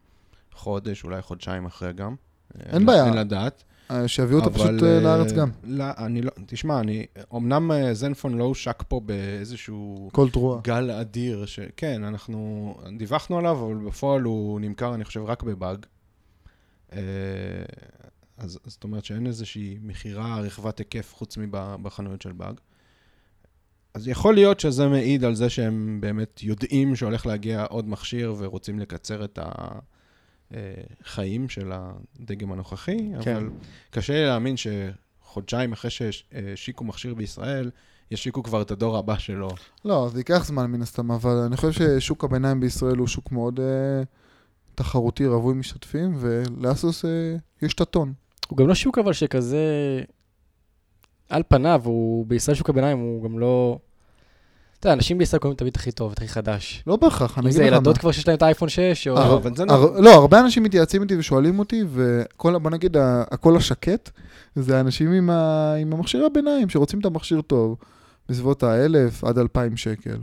[0.53, 2.15] חודש, אולי חודשיים אחרי גם.
[2.59, 3.05] אין בעיה.
[3.05, 3.63] אין לדעת.
[3.91, 5.49] אה, שיביאו אבל, פשוט אה, לארץ אה, גם.
[5.63, 10.61] לא, אני לא, תשמע, אני, אמנם אה, זנפון לא הושק פה באיזשהו כל תרועה.
[10.63, 15.85] גל אדיר, שכן, אנחנו דיווחנו עליו, אבל בפועל הוא נמכר, אני חושב, רק בבאג.
[16.93, 16.99] אה,
[18.37, 22.55] אז זאת אומרת שאין איזושהי מכירה רחבת היקף חוץ מבחנויות של באג.
[23.93, 28.79] אז יכול להיות שזה מעיד על זה שהם באמת יודעים שהולך להגיע עוד מכשיר ורוצים
[28.79, 29.39] לקצר את
[30.51, 33.35] החיים של הדגם הנוכחי, כן.
[33.35, 33.49] אבל
[33.89, 37.71] קשה לי להאמין שחודשיים אחרי שהשיקו מכשיר בישראל,
[38.11, 39.49] ישיקו כבר את הדור הבא שלו.
[39.85, 43.59] לא, זה ייקח זמן מן הסתם, אבל אני חושב ששוק הביניים בישראל הוא שוק מאוד
[43.59, 44.03] אה,
[44.75, 48.13] תחרותי, רווי משתתפים, ולאסוס אה, יש את הטון.
[48.47, 49.65] הוא גם לא שוק אבל שכזה,
[51.29, 53.79] על פניו, הוא בישראל שוק הביניים, הוא גם לא...
[54.83, 56.83] אתה יודע, אנשים בישראל קוראים תמיד הכי טוב, הכי חדש.
[56.87, 57.75] לא בהכרח, אני אם אגיד זה לך מה.
[57.77, 59.15] ילדות כבר שיש להם את האייפון 6, או...
[59.15, 60.03] לא, זה הר- נכון.
[60.03, 62.97] לא, הרבה אנשים מתייעצים איתי ושואלים אותי, וכל, בוא נגיד,
[63.31, 64.09] הקול השקט,
[64.55, 64.79] זה
[65.13, 67.77] עם, ה, עם המכשירי הביניים, שרוצים את המכשיר טוב,
[68.29, 70.17] בסביבות ה-1,000 עד 2,000 שקל,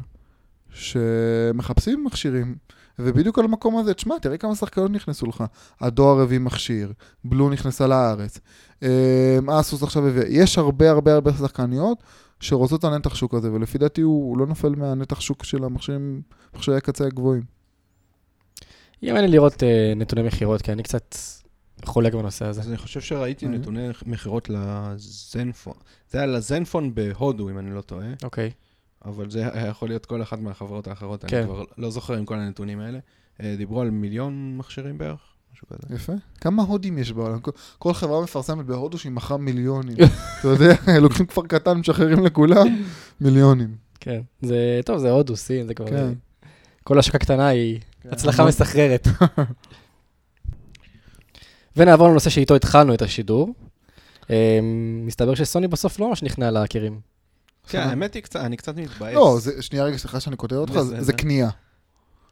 [0.72, 2.54] שמחפשים מכשירים.
[2.98, 5.44] ובדיוק על המקום הזה, תשמע, תראה כמה שחקנות נכנסו לך.
[5.80, 6.92] הדואר הביא מכשיר,
[7.24, 8.38] בלו נכנסה לארץ,
[8.82, 8.88] אמ,
[9.50, 11.98] אסוס עכשיו הביא, יש הרבה הרבה הרבה שחקניות
[12.40, 16.22] שרוצות את הנתח שוק הזה, ולפי דעתי הוא, הוא לא נופל מהנתח שוק של המכשירים,
[16.54, 17.42] מכשירי הקצה הגבוהים.
[19.02, 21.14] יהיה מעניין לראות אה, נתוני מכירות, כי אני קצת
[21.84, 22.60] חולק בנושא הזה.
[22.60, 23.50] אז אני חושב שראיתי אה.
[23.50, 25.74] נתוני מכירות לזנפון.
[26.10, 28.50] זה היה לזנפון בהודו, אם אני לא טועה, אוקיי.
[29.04, 31.36] אבל זה היה יכול להיות כל אחת מהחברות האחרות, כן.
[31.36, 32.98] אני כבר לא זוכר עם כל הנתונים האלה.
[33.42, 35.29] אה, דיברו על מיליון מכשירים בערך,
[35.64, 35.94] משהו כזה.
[35.94, 36.12] יפה.
[36.40, 37.38] כמה הודים יש בעולם?
[37.78, 39.96] כל, חברה מפרסמת בהודו שהיא מכרה מיליונים.
[40.40, 42.66] אתה יודע, לוקחים כפר קטן, משחררים לכולם,
[43.20, 43.74] מיליונים.
[44.00, 44.20] כן.
[44.42, 45.86] זה, טוב, זה הודו, סין, זה כבר...
[45.90, 46.12] כן.
[46.84, 49.08] כל השקה קטנה היא הצלחה המון- מסחררת.
[51.76, 53.54] ונעבור לנושא שאיתו התחלנו את השידור.
[54.30, 54.58] אה,
[55.06, 57.00] מסתבר שסוני בסוף לא ממש נכנעה להכירים.
[57.68, 59.14] כן, האמת היא, אני קצת מתבאס.
[59.14, 60.72] לא, זה, שנייה רגע, סליחה שאני קוטע אותך.
[60.98, 61.50] זה כניעה.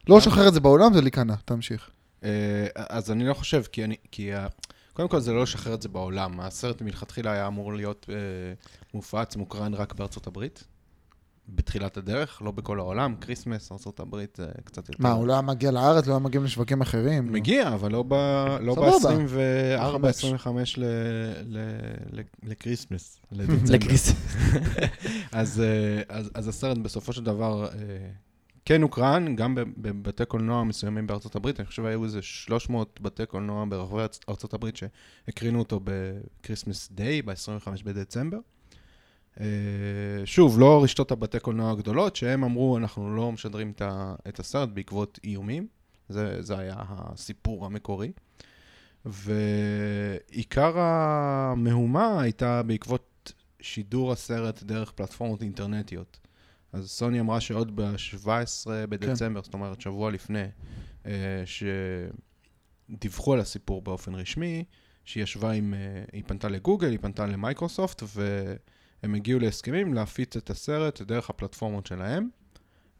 [0.07, 1.89] לא לשחרר את זה בעולם, זה להיכנע, תמשיך.
[2.23, 2.29] אה,
[2.75, 3.95] אז אני לא חושב, כי אני...
[4.11, 4.47] כי ה-
[4.93, 6.39] קודם כל זה לא לשחרר את זה בעולם.
[6.39, 8.15] הסרט מלכתחילה היה אמור להיות אה,
[8.93, 10.63] מופץ, מוקרן רק בארצות הברית.
[11.55, 13.15] בתחילת הדרך, לא בכל העולם.
[13.21, 15.03] כריסמס, ארצות הברית זה קצת יותר...
[15.03, 17.31] מה, הוא לא היה מגיע לארץ, לא היה מגיע לשווקים אחרים?
[17.31, 19.15] מגיע, אבל לא ב- לא סבבה.
[19.17, 20.15] ב-24, חמש.
[20.15, 20.79] 25
[22.43, 23.73] לקריסמס, לדצמבר.
[23.75, 24.11] לקריס.
[25.31, 27.69] אז, אה, הסרט בסופו של דבר אה,
[28.69, 31.59] כן הוקרן, גם בב- בבתי קולנוע מסוימים בארצות הברית.
[31.59, 37.21] אני חושב שהיו איזה 300 בתי קולנוע ברחבי ארצ- ארצות הברית שהקרינו אותו ב-Christmas Day,
[37.21, 38.37] ב-25 בדצמבר.
[39.39, 39.45] אה,
[40.25, 43.73] שוב, לא רשתות הבתי קולנוע הגדולות, שהם אמרו, אנחנו לא משדרים
[44.27, 45.67] את הסרט בעקבות איומים.
[46.09, 48.11] זה, זה היה הסיפור המקורי.
[49.05, 56.19] ועיקר המהומה הייתה בעקבות שידור הסרט דרך פלטפורמות אינטרנטיות.
[56.73, 60.43] אז סוני אמרה שעוד ב-17 בדצמבר, זאת אומרת שבוע לפני,
[61.05, 61.43] אה,
[62.89, 64.63] שדיווחו על הסיפור באופן רשמי,
[65.05, 70.49] שהיא ישבה עם, אה, היא פנתה לגוגל, היא פנתה למייקרוסופט, והם הגיעו להסכמים להפיץ את
[70.49, 72.29] הסרט דרך הפלטפורמות שלהם,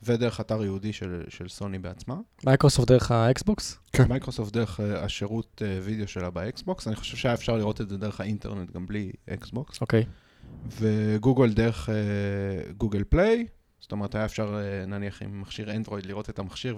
[0.03, 2.15] ודרך אתר ייעודי של, של סוני בעצמה.
[2.45, 3.77] מייקרוסופט דרך האקסבוקס?
[3.91, 4.03] כן.
[4.07, 7.97] מייקרוסופט דרך אה, השירות אה, וידאו שלה באקסבוקס, אני חושב שהיה אפשר לראות את זה
[7.97, 9.81] דרך האינטרנט גם בלי אקסבוקס.
[9.81, 10.05] אוקיי.
[10.79, 11.89] וגוגל דרך
[12.77, 13.47] גוגל פליי,
[13.79, 16.77] זאת אומרת, היה אפשר אה, נניח עם מכשיר אנדרואיד לראות את המכשיר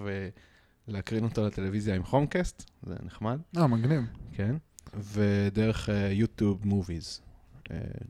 [0.87, 4.01] ולהקרין אותו לטלוויזיה עם כרומקאסט, זה נחמד, אה, מגניב.
[4.33, 4.55] כן.
[4.93, 7.21] ודרך YouTube Movies.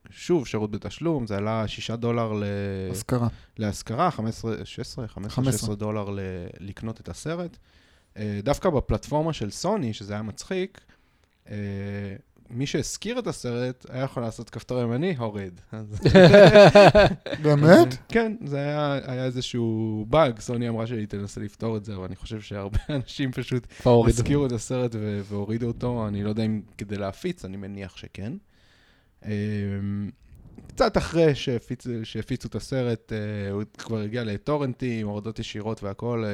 [0.10, 2.44] שוב, שירות בתשלום, זה עלה 6 דולר ל...
[2.92, 3.28] השכרה.
[3.58, 5.52] להשכרה, 15, 16, 15, 15.
[5.60, 6.20] 16 דולר ל-
[6.60, 7.58] לקנות את הסרט.
[8.18, 10.82] אה, דווקא בפלטפורמה של סוני, שזה היה מצחיק,
[11.50, 11.56] אה,
[12.54, 15.62] מי שהזכיר את הסרט היה יכול לעשות כפתור ימני, הוריד.
[17.44, 17.88] באמת?
[18.10, 22.16] כן, זה היה, היה איזשהו באג, סוני אמרה שהיא תנסה לפתור את זה, אבל אני
[22.16, 23.68] חושב שהרבה אנשים פשוט.
[24.10, 28.34] הזכירו את הסרט ו- והורידו אותו, אני לא יודע אם כדי להפיץ, אני מניח שכן.
[29.26, 29.30] אמ,
[30.68, 36.26] קצת אחרי שהפיצו, שהפיצו את הסרט, אה, הוא כבר הגיע לטורנטים, הורדות ישירות והכל.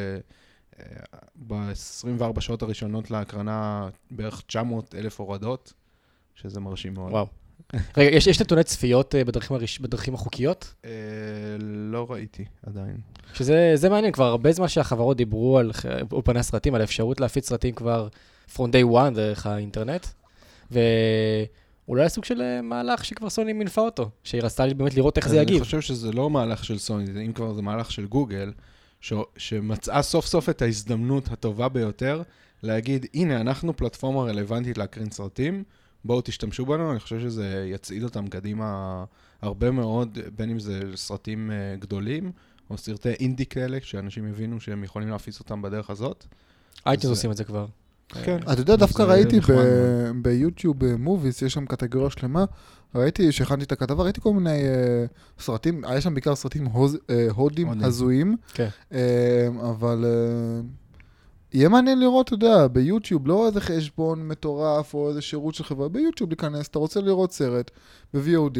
[1.35, 5.73] ב-24 שעות הראשונות להקרנה בערך 900 אלף הורדות,
[6.41, 7.11] שזה מרשים מאוד.
[7.11, 7.27] וואו.
[7.97, 10.73] רגע, יש יש נתוני צפיות אה, בדרכים הרש- בדרכים החוקיות?
[10.85, 10.89] אה,
[11.59, 12.97] לא ראיתי עדיין.
[13.33, 15.71] שזה זה מעניין, כבר הרבה זמן שהחברות דיברו על
[16.11, 18.07] אולפני הסרטים, על האפשרות להפיץ סרטים כבר
[18.55, 20.07] from day one דרך האינטרנט,
[21.87, 25.35] ואולי סוג של אה, מהלך שכבר סוני מינפה אותו, שהיא רצתה באמת לראות איך זה
[25.35, 25.63] אני יגיב.
[25.63, 28.51] חושב שזה לא מהלך של סוני, זה- אם כבר זה מהלך של גוגל,
[29.01, 29.13] ש...
[29.37, 32.21] שמצאה סוף סוף את ההזדמנות הטובה ביותר
[32.63, 35.63] להגיד, הנה, אנחנו פלטפורמה רלוונטית להקרין סרטים,
[36.05, 39.03] בואו תשתמשו בנו, אני חושב שזה יצעיד אותם קדימה
[39.41, 42.31] הרבה מאוד, בין אם זה סרטים אה, גדולים,
[42.69, 46.25] או סרטי אינדי כאלה, שאנשים יבינו שהם יכולים להפיץ אותם בדרך הזאת.
[46.85, 47.65] אייטונס זה- עושים את זה כבר.
[48.09, 48.37] כן.
[48.53, 49.39] אתה יודע, דווקא ראיתי
[50.21, 52.45] ביוטיוב מוביס, יש שם קטגוריה שלמה,
[52.95, 55.05] ראיתי, שהכנתי את הכתבה, ראיתי כל מיני אה,
[55.39, 56.67] סרטים, היה שם בעיקר סרטים
[57.09, 57.67] אה, הודים.
[57.83, 58.67] הזויים, כן.
[58.93, 60.61] אה, אבל אה,
[61.53, 65.89] יהיה מעניין לראות, אתה יודע, ביוטיוב, לא איזה חשבון מטורף או איזה שירות של חברה,
[65.89, 67.71] ביוטיוב להיכנס, אתה רוצה לראות סרט
[68.13, 68.57] ב-VOD,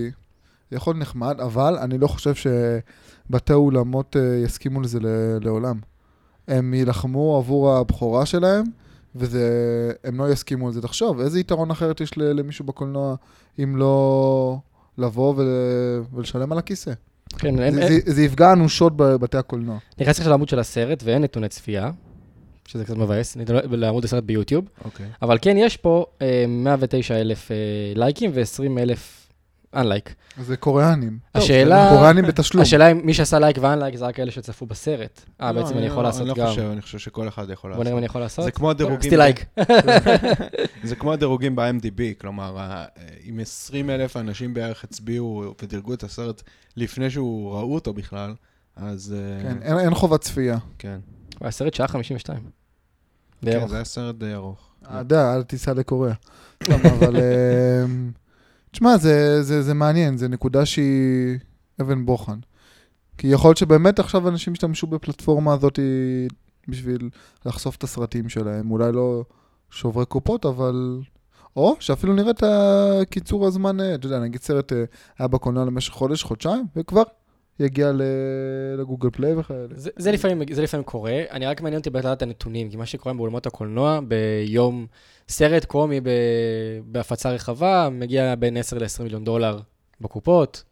[0.71, 4.99] יכול נחמד, אבל אני לא חושב שבתי אולמות אה, יסכימו לזה
[5.41, 5.79] לעולם.
[6.47, 8.63] הם יילחמו עבור הבכורה שלהם,
[9.15, 10.81] והם לא יסכימו לזה.
[10.81, 13.15] תחשוב, איזה יתרון אחרת יש למישהו בקולנוע
[13.63, 14.57] אם לא
[14.97, 16.91] לבוא ול- ולשלם על הכיסא?
[17.37, 19.77] כן, אין- זה, אין- זה, זה יפגע אנושות בבתי הקולנוע.
[19.99, 21.91] נכנסתי עכשיו לעמוד של הסרט ואין נתוני צפייה,
[22.67, 25.05] שזה קצת מבאס, נתוני- לעמוד הסרט ביוטיוב, אוקיי.
[25.21, 27.55] אבל כן, יש פה אה, 109 אלף אה,
[27.95, 29.27] לייקים ו-20 אלף
[29.75, 30.13] אנלייק.
[30.41, 31.19] זה קוריאנים.
[31.35, 32.61] השאלה- קוריאנים בתשלום.
[32.63, 35.21] השאלה אם מי שעשה לייק ואנלייק זה רק אלה שצפו בסרט.
[35.41, 36.43] אה, לא, בעצם אני יכול לא- לעשות אני גם.
[36.45, 37.97] לא חושב, אני חושב שכל אחד יכול בוא נראה אם לעשות.
[37.97, 38.45] אני יכול לעשות.
[38.45, 39.11] זה כמו הדירוגים...
[39.11, 39.45] ב- לייק.
[40.83, 42.85] זה כמו הדירוגים ב-MDB, כלומר, ה-
[43.29, 46.41] אם 20 אלף אנשים בערך הצביעו ודירגו את הסרט
[46.77, 48.33] לפני שהוא ראו אותו בכלל,
[48.75, 49.15] אז...
[49.17, 50.57] אה, כן, אין, אין חובת צפייה.
[50.79, 50.99] כן.
[51.41, 52.39] הסרט שעה 52.
[53.43, 53.69] די כן, ארוך.
[53.69, 54.67] זה היה סרט די ארוך.
[54.83, 56.15] אתה יודע, אל תיסע לקוריאה.
[56.67, 57.15] אבל...
[57.15, 58.11] אמ,
[58.71, 61.37] תשמע, זה, זה, זה מעניין, זה נקודה שהיא
[61.81, 62.39] אבן בוחן.
[63.17, 65.79] כי יכול להיות שבאמת עכשיו אנשים ישתמשו בפלטפורמה הזאת
[66.67, 67.09] בשביל
[67.45, 68.71] לחשוף את הסרטים שלהם.
[68.71, 69.23] אולי לא
[69.71, 70.99] שוברי קופות, אבל...
[71.55, 72.43] או שאפילו נראה את
[73.09, 74.83] קיצור הזמן, אה, אתה יודע, נגיד סרט אה,
[75.19, 77.03] היה בקולנוע למשך חודש, חודשיים, וכבר
[77.59, 78.01] יגיע ל-
[78.77, 79.67] לגוגל פליי וכאלה.
[79.71, 82.85] זה, זה, לפעמים, זה לפעמים קורה, אני רק מעניין אותי לדעת את הנתונים, כי מה
[82.85, 84.87] שקורה באולמות הקולנוע, ביום
[85.29, 86.09] סרט קומי ב,
[86.85, 89.59] בהפצה רחבה, מגיע בין 10 ל-20 מיליון דולר
[90.01, 90.63] בקופות,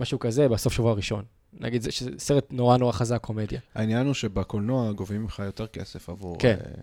[0.00, 1.24] משהו כזה, בסוף שבוע ראשון.
[1.52, 3.60] נגיד, זה סרט נורא נורא חזק, קומדיה.
[3.74, 6.36] העניין הוא שבקולנוע גובים ממך יותר כסף עבור...
[6.38, 6.56] כן.
[6.64, 6.82] אה,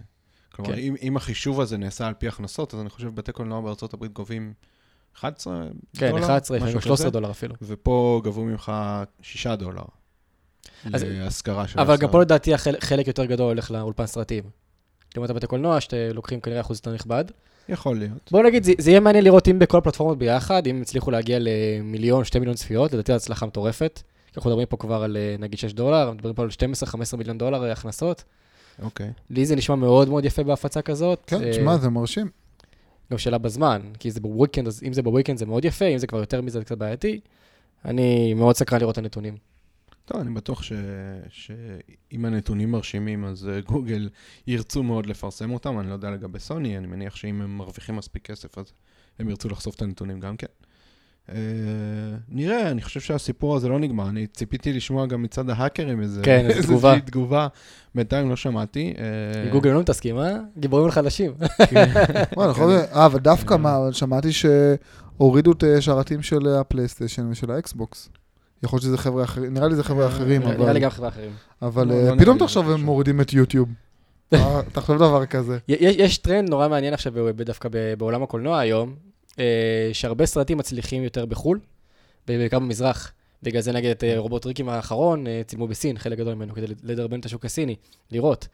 [0.51, 0.77] כלומר, כן.
[0.79, 4.13] אם, אם החישוב הזה נעשה על פי הכנסות, אז אני חושב שבתי קולנוע בארצות הברית
[4.13, 4.53] גובים
[5.19, 7.55] 11 כן, דולר, 11, משהו לפעמים 13 כזה, דולר אפילו.
[7.61, 8.71] ופה גבו ממך
[9.21, 9.83] 6 דולר.
[10.93, 12.03] אז- להשכרה של אבל הסרט.
[12.03, 14.43] גם פה לדעתי החלק, חלק יותר גדול הולך לאולפן סרטים.
[15.15, 17.25] לעומת הבתי קולנוע, שלוקחים כנראה אחוז יותר נכבד.
[17.69, 18.31] יכול להיות.
[18.31, 21.37] בוא נגיד, זה, זה יהיה מעניין לראות אם בכל הפלטפורמות ביחד, אם הם הצליחו להגיע
[21.41, 24.01] למיליון, שתי מיליון צפיות, לדעתי זו הצלחה מטורפת.
[24.37, 26.49] אנחנו מדברים פה כבר על אה, נגיד 6 דולר, מדברים פה על
[27.13, 28.23] 12-15 מיליון דולר אה, הכנסות.
[28.81, 29.11] אוקיי.
[29.29, 31.19] לי זה נשמע מאוד מאוד יפה בהפצה כזאת.
[31.27, 32.29] כן, אה, תשמע, זה מרשים.
[33.11, 36.07] גם שאלה בזמן, כי זה בוויקנד, אז אם זה בוויקנד זה מאוד יפה, אם זה
[36.07, 37.19] כבר יותר מזה זה קצת בעייתי.
[37.85, 39.37] אני מאוד סקרן לראות את הנתונים.
[40.05, 40.71] טוב, אני בטוח ש...
[41.29, 44.09] שאם הנתונים מרשימים, אז אה, גוגל
[44.47, 45.79] ירצו מאוד לפרסם אותם.
[45.79, 48.73] אני לא יודע לגבי סוני, אני מניח שאם הם מרוויחים מספיק כסף, אז
[49.19, 50.47] הם ירצו לחשוף את הנתונים גם כן.
[51.27, 51.31] אה,
[52.29, 54.09] נראה, אני חושב שהסיפור הזה לא נגמר.
[54.09, 56.21] אני ציפיתי לשמוע גם מצד ההאקרים איזה...
[56.23, 56.89] כן, איזה תגובה.
[56.93, 57.47] איזושהי תגובה.
[57.95, 58.93] בינתיים לא שמעתי.
[58.97, 60.37] אה, גוגל לא מתעסקים, אה?
[60.57, 60.87] גיבורים
[62.51, 68.09] יכול להיות- אה, אבל דווקא מה, שמעתי שהורידו את השרתים של הפלייסטיישן ושל האקסבוקס.
[68.63, 70.71] יכול להיות שזה חבר'ה אחרים, נראה לי זה חבר'ה אחרים, נראה אבל...
[70.73, 71.31] לי גם חבר'ה אחרים.
[71.61, 72.81] אבל לא, לא נראה פתאום תחשוב זה הם.
[72.83, 73.69] מורידים את יוטיוב.
[74.73, 75.57] תחשוב דבר כזה.
[75.67, 77.13] יש, יש טרנד נורא מעניין עכשיו
[77.45, 78.95] דווקא בעולם הקולנוע היום,
[79.93, 81.59] שהרבה סרטים מצליחים יותר בחו"ל,
[82.27, 83.11] בעיקר במזרח.
[83.43, 87.19] בגלל זה נגיד את אה, רובוטריקים האחרון, אה, צילמו בסין, חלק גדול ממנו, כדי לדרבן
[87.19, 87.75] את השוק הסיני,
[88.11, 88.47] לראות.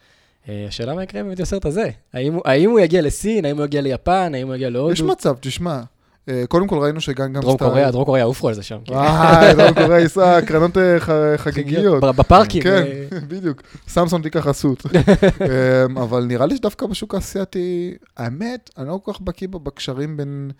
[0.49, 1.89] אה, השאלה מה יקרה באמת הסרט הזה.
[2.13, 5.05] האם, האם הוא יגיע לסין, האם הוא יגיע ליפן, האם הוא יגיע יש להודו?
[5.05, 5.81] מצב, תשמע.
[6.29, 8.77] אה, קודם כל ראינו שגנגם דרום קוריאה, דרום קוריאה עופו על זה שם.
[8.87, 10.97] וואי, דרום קוריאה ייסע קרנות אה,
[11.37, 12.03] חגיגיות.
[12.03, 12.63] בפארקים.
[12.63, 13.61] כן, אה, בדיוק.
[13.87, 14.83] סמסון תיקח חסות.
[14.87, 20.51] אמ, אבל נראה לי שדווקא בשוק האסייתי, האמת, אני לא כל כך בקיא בקשרים בין...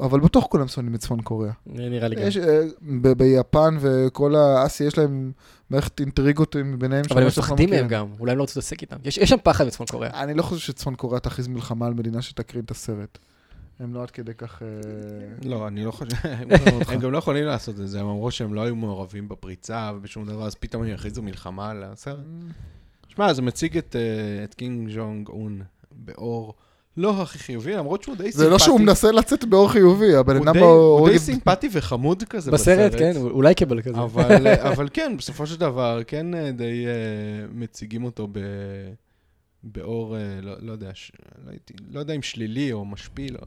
[0.00, 1.52] אבל בטוח כולם שונאים את צפון קוריאה.
[1.66, 2.22] נראה לי גם.
[2.48, 5.32] אה, ביפן וכל האסיה יש להם
[5.70, 7.04] מערכת אינטריגות ביניהם.
[7.10, 7.70] אבל הם לא מפחדים.
[7.70, 8.96] מהם גם, אולי הם לא רוצים להתעסק איתם.
[9.04, 10.22] יש יש שם פחד מצפון קוריאה.
[10.22, 13.18] אני לא חושב שצפון קוריאה תכריז מלחמה על מדינה שתקרין את הסרט.
[13.80, 14.62] הם לא עד כדי כך...
[14.62, 14.68] אה,
[15.44, 16.10] לא, אני לא חושב...
[16.72, 16.90] אותך.
[16.90, 20.26] הם גם לא יכולים לעשות את זה, הם אמרו שהם לא היו מעורבים בפריצה ובשום
[20.26, 22.18] דבר, אז פתאום הם יכריזו מלחמה על הסרט.
[23.08, 25.62] שמע, זה מציג את, אה, את קים ג'ונג און
[25.92, 26.54] באור
[26.96, 28.38] לא הכי חיובי, למרות שהוא די סימפטי.
[28.38, 31.18] זה לא שהוא מנסה לצאת באור חיובי, הבן אדם לא הוא די.
[31.18, 33.98] סימפטי וחמוד כזה בסרט, כן, הוא- אולי קבל כזה.
[34.00, 38.38] אבל, אבל כן, בסופו של דבר, כן אה, די אה, מציגים אותו ב,
[39.62, 41.12] באור, לא, לא יודע, ש,
[41.44, 43.36] לא, הייתי, לא יודע אם שלילי או משפיל.
[43.36, 43.46] או...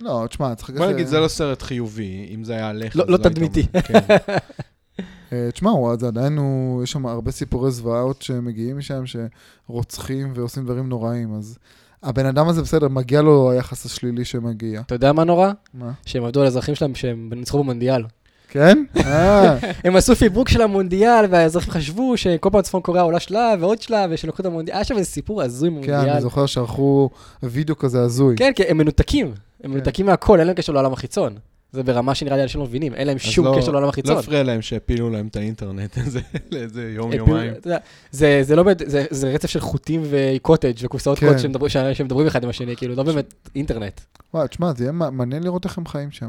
[0.00, 0.70] לא, תשמע, צריך...
[0.70, 2.96] בוא נגיד, זה לא סרט חיובי, אם זה היה עליך.
[2.96, 3.66] לא- אז לא תדמיתי.
[3.66, 3.98] כן.
[5.32, 10.64] אה, תשמע, הוא- זה עדיין הוא, יש שם הרבה סיפורי זוועות שמגיעים משם, שרוצחים ועושים
[10.64, 11.58] דברים נוראים, אז
[12.02, 14.80] הבן אדם הזה בסדר, מגיע לו היחס השלילי שמגיע.
[14.80, 15.50] אתה יודע מה נורא?
[15.74, 15.90] מה?
[16.06, 18.02] שהם עבדו על האזרחים שלהם שהם ניצחו במונדיאל.
[18.48, 18.84] כן?
[19.06, 23.82] אה, הם עשו פיברוק של המונדיאל, והאזרחים חשבו שכל פעם צפון קוריאה עולה שלב ועוד
[23.82, 24.76] שלב, ושלקחו את המונדיאל.
[24.76, 26.10] היה שם איזה סיפור הזוי כן, ממונדיאל.
[26.12, 27.10] אני זוכר שערכו
[27.42, 28.36] וידאו כזה הזוי.
[28.36, 29.32] כן, כן, הם מנותקים.
[29.64, 29.74] הם כן.
[29.74, 31.36] מנותקים מהכל, אין להם קשר לעולם החיצון.
[31.72, 34.16] זה ברמה שנראה לי אנשים לא מבינים, אין להם שום לא- קשר לעולם לא החיצון.
[34.18, 37.36] הפריע להם שהפילו להם את האינטרנט איזה- לאיזה יום, הם יומיים.
[37.38, 37.78] פעילו- אתה יודע,
[38.10, 41.26] זה זה לא זה- זה רצף של חוטים וקוטג' וקופסאות כן.
[41.26, 44.00] קוטג' שמדבר- שמדברים אחד עם השני, כאילו, לא באמת אינטרנט.
[44.34, 46.28] וואי, תשמע, זה יהיה מע- מעניין לראות איך הם חיים שם.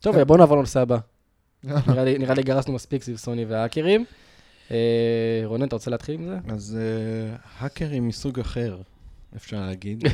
[0.00, 0.24] טוב, כן.
[0.24, 0.98] בואו נעבור לנושא הבא.
[1.64, 4.04] נראה לי- גרסנו מספיק סביב סוני והאקרים.
[4.70, 4.76] אה,
[5.44, 6.36] רונן, אתה רוצה להתחיל עם זה?
[6.54, 8.76] אז אה, האקרים מסוג אחר,
[9.36, 10.04] אפשר להגיד.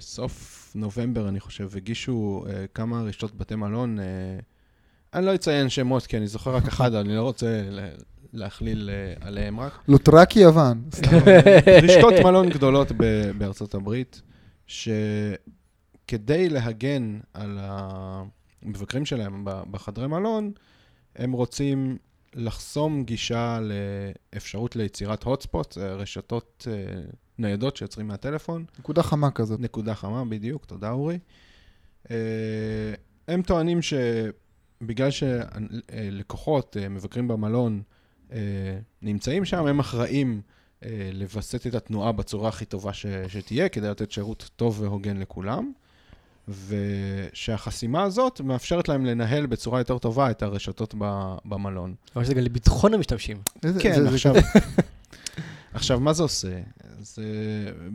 [0.00, 3.98] בסוף נובמבר, אני חושב, הגישו אה, כמה רשתות בתי מלון.
[3.98, 4.04] אה,
[5.14, 7.62] אני לא אציין שמות, כי אני זוכר רק אחד, אני לא רוצה
[8.32, 9.72] להכליל אה, עליהם רק.
[9.88, 10.84] לוטרקי יוון.
[11.84, 14.22] רשתות מלון גדולות ב- בארצות הברית,
[14.66, 20.52] שכדי להגן על המבקרים שלהם בחדרי מלון,
[21.16, 21.96] הם רוצים
[22.34, 23.58] לחסום גישה
[24.32, 27.00] לאפשרות ליצירת הוטספוט, זה רשתות אה,
[27.38, 28.64] ניידות שיוצרים מהטלפון.
[28.78, 29.60] נקודה חמה כזאת.
[29.60, 31.18] נקודה חמה, בדיוק, תודה אורי.
[32.10, 32.16] אה,
[33.28, 37.82] הם טוענים שבגלל שלקוחות, אה, מבקרים במלון,
[38.32, 38.38] אה,
[39.02, 40.42] נמצאים שם, הם אחראים
[40.84, 45.72] אה, לווסת את התנועה בצורה הכי טובה ש- שתהיה, כדי לתת שירות טוב והוגן לכולם.
[46.66, 51.94] ושהחסימה הזאת מאפשרת להם לנהל בצורה יותר טובה את הרשתות ב- במלון.
[52.16, 53.36] אבל שזה גם לביטחון המשתמשים.
[53.78, 54.34] כן, זה- זה עכשיו,
[55.74, 56.58] עכשיו, מה זה עושה?
[57.00, 57.24] זה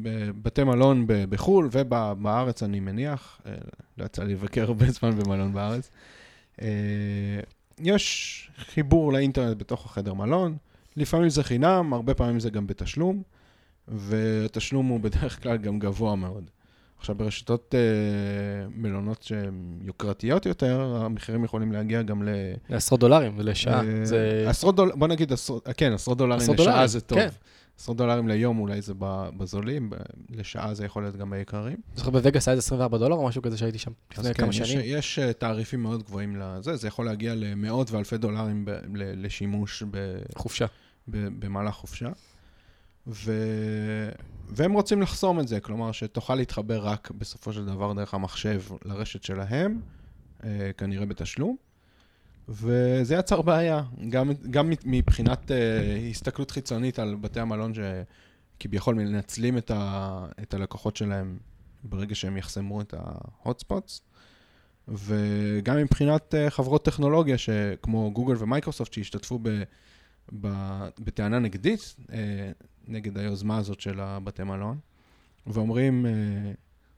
[0.01, 3.51] בבתי מלון ב- בחו"ל ובארץ, אני מניח, אה,
[3.97, 5.89] לא יצא לי לבקר הרבה זמן במלון בארץ,
[6.61, 6.67] אה,
[7.79, 10.57] יש חיבור לאינטרנט בתוך החדר מלון,
[10.97, 13.21] לפעמים זה חינם, הרבה פעמים זה גם בתשלום,
[13.87, 16.43] והתשלום הוא בדרך כלל גם גבוה מאוד.
[16.99, 17.79] עכשיו, ברשתות אה,
[18.75, 22.29] מלונות שהן יוקרתיות יותר, המחירים יכולים להגיע גם ל...
[22.69, 23.81] לעשרות דולרים לשעה.
[23.87, 24.45] אה, זה...
[24.47, 27.19] עשרות דולרים, בוא נגיד, עשרות, כן, עשרות דולרים עשרות לשעה דולרים, זה טוב.
[27.19, 27.27] כן.
[27.79, 28.93] עשרות דולרים ליום אולי זה
[29.37, 29.89] בזולים,
[30.29, 31.77] לשעה זה יכול להיות גם ביקרים.
[31.95, 34.57] זוכר בווגאס היה איזה 24 דולר או משהו כזה שהייתי שם לפני כן, כמה יש,
[34.57, 34.81] שנים.
[34.85, 39.83] יש אה, תעריפים מאוד גבוהים לזה, זה יכול להגיע למאות ואלפי דולרים ב- ל- לשימוש
[39.91, 40.65] ב- חופשה.
[41.07, 42.09] ב- במהלך חופשה.
[43.07, 43.31] ו...
[44.47, 49.23] והם רוצים לחסום את זה, כלומר שתוכל להתחבר רק בסופו של דבר דרך המחשב לרשת
[49.23, 49.81] שלהם,
[50.43, 51.55] אה, כנראה בתשלום.
[52.49, 59.71] וזה יצר בעיה, גם, גם מבחינת אה, הסתכלות חיצונית על בתי המלון שכביכול מנצלים את,
[59.71, 61.37] ה, את הלקוחות שלהם
[61.83, 64.01] ברגע שהם יחסמו את ה-hotspots,
[64.87, 67.35] וגם מבחינת אה, חברות טכנולוגיה
[67.81, 69.63] כמו גוגל ומייקרוסופט שהשתתפו ב,
[70.99, 72.51] בטענה נגדית אה,
[72.87, 74.77] נגד היוזמה הזאת של הבתי מלון,
[75.47, 76.11] ואומרים, אה,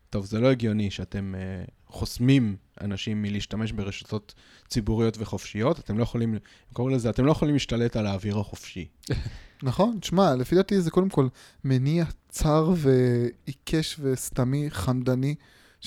[0.10, 4.34] טוב, זה לא הגיוני שאתם אה, חוסמים אנשים מלהשתמש ברשתות
[4.68, 6.40] ציבוריות וחופשיות, אתם לא יכולים, הם
[6.74, 8.88] קוראים לזה, אתם לא יכולים להשתלט על האוויר החופשי.
[9.64, 11.28] נכון, תשמע, לפי דעתי זה קודם כל
[11.64, 15.36] מניע צר ועיקש וסתמי, חמדני,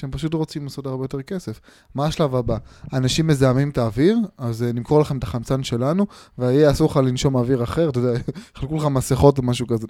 [0.01, 1.61] שהם פשוט רוצים לעשות הרבה יותר כסף.
[1.95, 2.57] מה השלב הבא?
[2.93, 6.07] אנשים מזהמים את האוויר, אז אה, נמכור לכם את החמצן שלנו,
[6.39, 8.21] ויהיה אסור לך לנשום אוויר אחר, אתה יודע,
[8.57, 9.87] יחלקו לך מסכות או משהו כזה.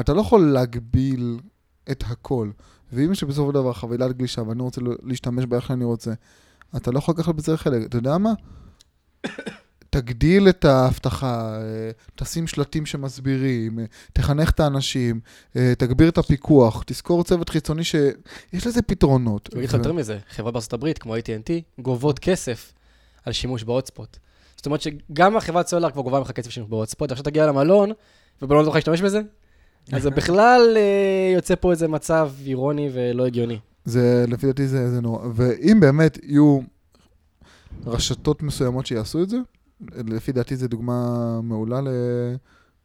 [0.00, 1.38] אתה לא יכול להגביל
[1.90, 2.50] את הכל.
[2.92, 6.12] ואם יש בסופו של דבר חבילת גלישה ואני רוצה להשתמש בה איך שאני רוצה,
[6.76, 7.86] אתה לא יכול לקחת בזה חלק.
[7.86, 8.32] אתה יודע מה?
[9.94, 15.20] תגדיל את האבטחה, אה, תשים שלטים שמסבירים, אה, תחנך את האנשים,
[15.56, 19.48] אה, תגביר את הפיקוח, תזכור צוות חיצוני שיש לזה פתרונות.
[19.52, 22.72] אני אגיד לך יותר מזה, חברות בארצות הברית, כמו AT&T, גובות כסף
[23.24, 24.16] על שימוש בהוטספוט.
[24.56, 27.90] זאת אומרת שגם החברת סלולר כבר גובה ממך כסף שימוש בהוטספוט, עכשיו תגיע למלון,
[28.42, 29.20] ובלון לא תוכל להשתמש בזה,
[29.92, 30.76] אז זה בכלל
[31.34, 33.58] יוצא פה איזה מצב אירוני ולא הגיוני.
[33.84, 35.26] זה, לפי דעתי זה, זה נורא.
[35.34, 36.60] ואם באמת יהיו
[37.86, 39.36] רשתות מסוימות שיעשו את זה,
[40.06, 41.80] לפי דעתי זו דוגמה מעולה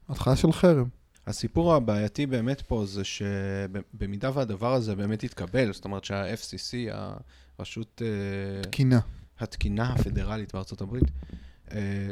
[0.09, 0.87] להתחלה של חרם.
[1.27, 6.93] הסיפור הבעייתי באמת פה זה שבמידה והדבר הזה באמת יתקבל, זאת אומרת שה-FCC,
[7.57, 8.99] הרשות אה, תקינה.
[9.39, 11.03] התקינה הפדרלית בארצות הברית,
[11.71, 12.09] אה,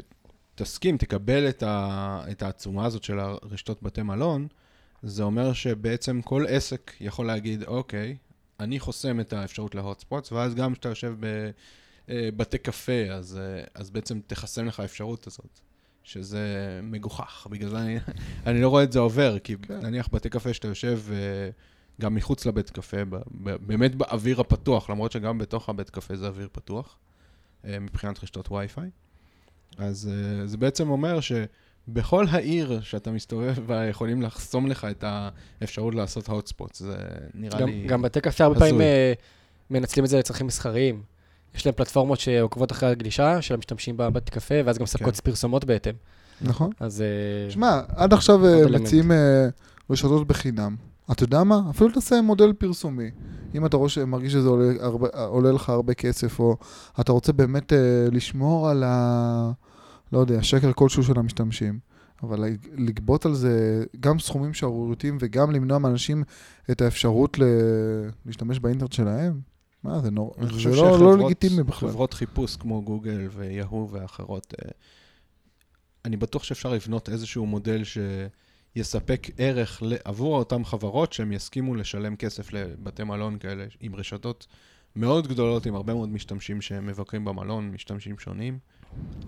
[0.55, 4.47] תסכים, תקבל את, ה, את העצומה הזאת של הרשתות בתי מלון,
[5.03, 8.17] זה אומר שבעצם כל עסק יכול להגיד, אוקיי,
[8.59, 11.15] אני חוסם את האפשרות להוטספוטס, ואז גם כשאתה יושב
[12.09, 15.59] בבתי קפה, אז, אה, אז בעצם תחסם לך האפשרות הזאת,
[16.03, 17.47] שזה מגוחך.
[17.49, 17.97] בגלל זה אני,
[18.47, 19.79] אני לא רואה את זה עובר, כי כן.
[19.85, 21.49] נניח בתי קפה שאתה יושב אה,
[22.01, 22.97] גם מחוץ לבית קפה,
[23.41, 26.97] באמת באוויר הפתוח, למרות שגם בתוך הבית קפה זה אוויר פתוח,
[27.65, 28.89] אה, מבחינת רשתות וי-פיי.
[29.77, 35.95] אז אה, זה בעצם אומר שבכל העיר שאתה מסתובב בה יכולים לחסום לך את האפשרות
[35.95, 36.73] לעשות hotspot.
[36.73, 36.97] זה
[37.33, 37.87] נראה גם, לי...
[37.87, 38.59] גם בתי קפה הרבה.
[38.59, 39.13] פעמים אה,
[39.69, 41.03] מנצלים את זה לצרכים מסחריים.
[41.55, 45.21] יש להם פלטפורמות שעוקבות אחרי הגלישה של המשתמשים בבתי קפה, ואז גם מספקות כן.
[45.23, 45.93] פרסומות בהתאם.
[46.41, 46.69] נכון.
[46.79, 48.67] אז אה, שמע, עד עכשיו אה.
[48.67, 49.47] מציעים אה,
[49.89, 50.75] רשתות בחינם.
[51.11, 51.61] אתה יודע מה?
[51.69, 53.11] אפילו תעשה מודל פרסומי.
[53.55, 56.57] אם אתה רואה שמרגיש שזה עולה, הרבה, עולה לך הרבה כסף, או
[56.99, 59.51] אתה רוצה באמת אה, לשמור על ה...
[60.11, 61.79] לא יודע, שקר כלשהו של המשתמשים.
[62.23, 62.45] אבל
[62.77, 66.23] לגבות על זה גם סכומים שערורייתיים וגם למנוע מאנשים
[66.71, 67.43] את האפשרות ל...
[68.25, 69.39] להשתמש באינטרנט שלהם,
[69.87, 70.33] מה זה נור...
[70.37, 71.89] אני זה חושב לא, שחברות- לא לגיטימי בכלל.
[71.89, 74.69] חברות חיפוש כמו גוגל ויהו ואחרות, אה,
[76.05, 77.81] אני בטוח שאפשר לבנות איזשהו מודל
[78.75, 84.47] שיספק ערך עבור אותן חברות שהם יסכימו לשלם כסף לבתי מלון כאלה עם רשתות
[84.95, 88.59] מאוד גדולות, עם הרבה מאוד משתמשים שמבקרים במלון, משתמשים שונים.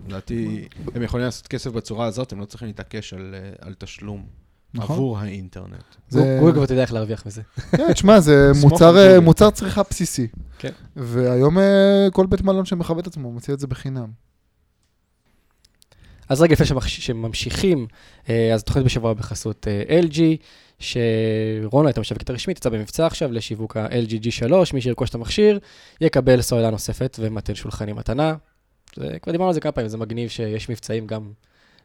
[0.06, 4.26] לדעתי, הם יכולים לעשות כסף בצורה הזאת, הם לא צריכים להתעקש על, אה, על תשלום
[4.74, 4.96] נכון.
[4.96, 5.84] עבור האינטרנט.
[6.08, 7.42] זה- גוגל כבר תדע איך להרוויח מזה.
[7.70, 9.20] כן, תשמע, זה מוצר, אה.
[9.20, 10.26] מוצר צריכה בסיסי.
[10.58, 10.70] כן.
[10.96, 14.06] והיום אה, כל בית מלון שמכבד את עצמו מציע את זה בחינם.
[16.28, 17.86] אז רגע לפני שממש- שממשיכים,
[18.28, 19.66] אה, אז תוכנית בשבוע בחסות
[20.02, 20.20] LG,
[20.78, 25.58] שרונה הייתה משווקת הרשמית, יצא במבצע עכשיו לשיווק ה-LG G3, מי שירכוש את המכשיר,
[26.00, 28.34] יקבל סוללה נוספת ומתן שולחני מתנה.
[28.96, 31.32] זה, כבר דיברנו על זה כמה פעמים, זה מגניב שיש מבצעים גם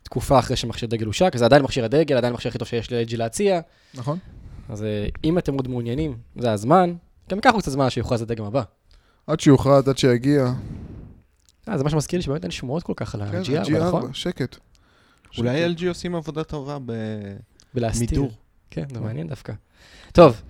[0.05, 3.17] תקופה אחרי שמכשיר דגל הושק, זה עדיין מכשיר הדגל, עדיין המכשיר הכי טוב שיש ל-LG
[3.17, 3.61] להציע,
[3.93, 4.17] נכון?
[4.69, 6.93] אז אה, אם אתם עוד מעוניינים, זה הזמן,
[7.29, 8.61] גם ייקח קצת זמן שיוכרז הדגם הבא.
[9.27, 10.53] עד שיוכרז, עד שיגיע.
[11.69, 14.03] אה, זה מה שמזכיר לי שבאמת אין שמועות כל כך על כן, ה-GR, נכון?
[14.03, 14.57] G4, שקט.
[15.37, 15.73] אולי.
[15.73, 16.77] LG עושים עבודה טובה
[17.73, 18.07] בלהסתיר.
[18.07, 18.31] במידור.
[18.71, 19.53] כן, זה מעניין דווקא.
[20.11, 20.41] טוב,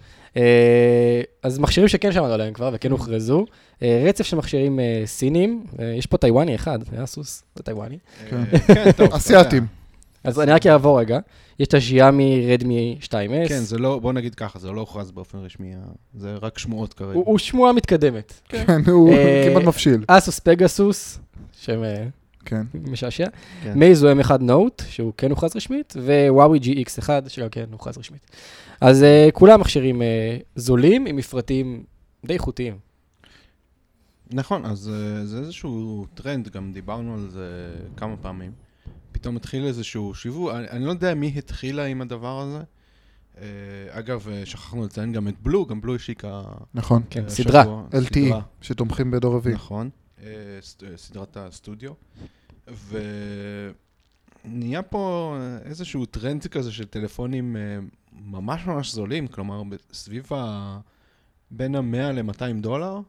[1.44, 3.46] אז מכשירים שכן שמענו עליהם כבר וכן הוכרזו,
[3.82, 7.98] אה, רצף של מכשירים אה, סינים, אה, יש פה טיוואני אחד, אסוס, זה טיוואני.
[8.30, 8.44] כן.
[8.54, 8.60] אה,
[8.98, 9.66] כן, אסיאתים.
[10.24, 11.20] אז אני רק אעבור רגע,
[11.60, 13.48] יש את הז'יאמי רדמי 2S, יודע.
[13.48, 15.80] כן, זה לא, בוא נגיד ככה, זה לא הוכרז באופן רשמי, אה,
[16.14, 17.14] זה רק שמועות כרגע.
[17.14, 18.34] הוא הוא שמועה מתקדמת.
[18.50, 20.04] כן, הוא אה, כמעט מבשיל.
[20.08, 21.20] אסוס פגסוס,
[21.62, 22.06] שם אה,
[22.46, 22.62] כן.
[22.74, 23.28] משעשע,
[23.64, 23.74] כן.
[23.76, 25.94] מייזו M1 נוט, שהוא כן הוכרז רשמית,
[26.30, 28.32] ווואוי GX1, שגם כן הוכרז רשמית.
[28.82, 31.84] אז אה, כולם מכשירים אה, זולים עם מפרטים
[32.26, 32.78] די איכותיים.
[34.32, 38.51] נכון, אז אה, זה איזשהו טרנד, גם דיברנו על זה כמה פעמים.
[39.11, 42.59] פתאום התחיל איזשהו שיווק, אני, אני לא יודע מי התחילה עם הדבר הזה.
[43.38, 43.43] אה,
[43.89, 46.41] אגב, אה, שכחנו לציין גם את BLU, גם BLU השיקה...
[46.73, 47.03] נכון.
[47.09, 47.63] כן, אה, סדרה.
[47.91, 48.41] LTE, סדרה.
[48.61, 49.55] שתומכים בדור רביעי.
[49.55, 49.89] נכון,
[50.23, 50.26] אה,
[50.61, 51.91] ס- אה, סדרת הסטודיו.
[54.45, 57.61] ונהיה פה איזשהו טרנד כזה של טלפונים אה,
[58.16, 59.61] ממש ממש זולים, כלומר
[59.93, 60.80] סביב ה...
[61.51, 62.99] בין ה-100 ל-200 דולר,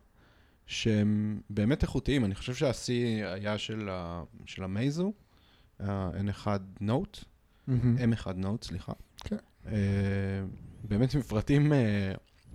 [0.67, 2.25] שהם באמת איכותיים.
[2.25, 4.23] אני חושב שהשיא היה של, ה...
[4.47, 5.13] של המייזו,
[5.81, 6.47] ה-N1
[6.83, 7.25] Note,
[7.67, 7.97] מהמם.
[8.13, 8.93] M1 Note, סליחה.
[9.17, 9.37] כן.
[9.67, 9.73] אה,
[10.85, 12.13] באמת מפרטים אה,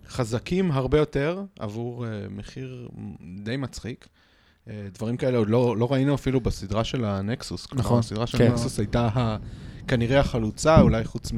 [0.08, 2.90] חזקים הרבה יותר עבור אה, מחיר
[3.44, 4.08] די מצחיק.
[4.68, 7.66] דברים כאלה עוד לא, לא ראינו אפילו בסדרה של הנקסוס.
[7.66, 8.00] כלומר, נכון.
[8.00, 8.48] הסדרה של כן.
[8.48, 9.38] הנקסוס הייתה ה-
[9.88, 11.38] כנראה החלוצה, אולי חוץ מ...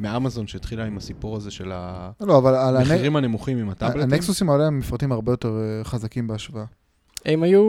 [0.00, 1.74] מאמזון שהתחילה עם הסיפור הזה של לא,
[2.48, 4.12] הנ- המחירים הנמוכים עם הטאבלטים.
[4.12, 6.64] הנקסוסים האלה הם מפרטים הרבה יותר אה, חזקים בהשוואה.
[7.24, 7.62] הם היו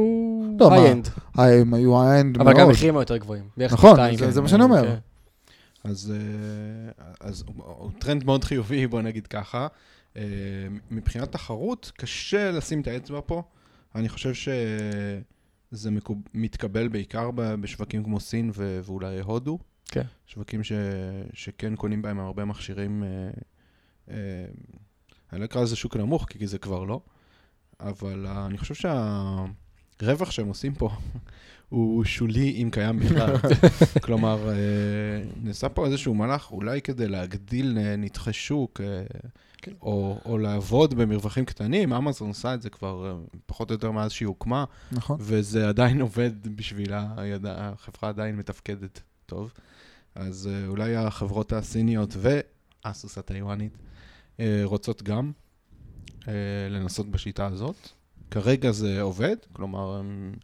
[0.60, 1.08] לא, מה, high-end,
[1.40, 2.48] אה, הם היו high-end מאוד.
[2.48, 3.44] אבל גם המחירים היותר גבוהים.
[3.58, 4.32] נכון, זה- כן.
[4.32, 4.82] זה מה שאני אומר.
[4.88, 4.96] כן.
[5.84, 9.68] אז, אה, אז הוא טרנד מאוד חיובי, בוא נגיד ככה.
[10.18, 10.22] אה,
[10.92, 13.44] מבחינת תחרות, קשה לשים את האצבע פה.
[13.96, 15.90] אני חושב שזה
[16.34, 19.60] מתקבל בעיקר בשווקים כמו סין ואולי הודו.
[19.86, 20.04] כן.
[20.28, 20.72] שווקים ש-
[21.34, 23.30] שכן קונים בהם הרבה מכשירים, אה,
[24.10, 24.46] אה,
[25.34, 27.02] אני לא אקרא לזה שוק נמוך, כי זה כבר לא,
[27.80, 28.90] אבל אה, אני חושב
[30.02, 30.90] שהרווח שהם עושים פה
[31.70, 33.36] הוא שולי, אם קיים בכלל.
[34.06, 34.56] כלומר, אה,
[35.44, 39.04] נעשה פה איזשהו מהלך אולי כדי להגדיל אה, נתחי שוק, אה,
[39.58, 39.72] כן.
[39.82, 41.94] או, או לעבוד במרווחים קטנים.
[41.94, 45.18] אמזון עושה את זה כבר פחות או יותר מאז שהיא הוקמה, נכון.
[45.20, 47.08] וזה עדיין עובד בשבילה,
[47.46, 49.54] החברה עדיין מתפקדת טוב.
[50.16, 53.78] אז אה, אולי החברות הסיניות ואסוס הטיוואנית
[54.40, 55.32] אה, רוצות גם
[56.28, 56.34] אה,
[56.70, 57.90] לנסות בשיטה הזאת.
[58.32, 60.36] כרגע זה עובד, כלומר, הם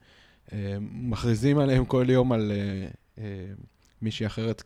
[0.92, 2.52] מכריזים עליהם כל יום על
[4.02, 4.64] מישהי אחרת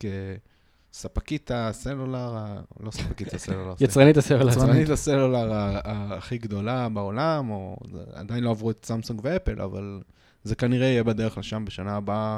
[0.91, 2.37] כספקית הסלולר,
[2.79, 3.73] לא ספקית הסלולר.
[3.79, 4.51] יצרנית הסלולר.
[4.51, 4.89] יצרנית.
[4.89, 5.51] הסלולר
[5.83, 7.77] הכי גדולה בעולם, או
[8.13, 10.01] עדיין לא עברו את סמסונג ואפל, אבל
[10.43, 12.37] זה כנראה יהיה בדרך לשם בשנה הבאה.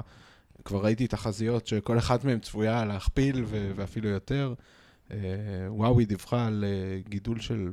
[0.65, 4.53] כבר ראיתי תחזיות שכל אחת מהן צפויה להכפיל ו- ואפילו יותר.
[5.11, 5.17] אה,
[5.67, 7.71] וואוי דיווחה על אה, גידול של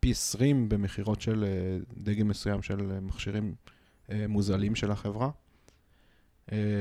[0.00, 3.54] פי 20 במכירות של אה, דגם מסוים של מכשירים
[4.28, 5.30] מוזלים של החברה.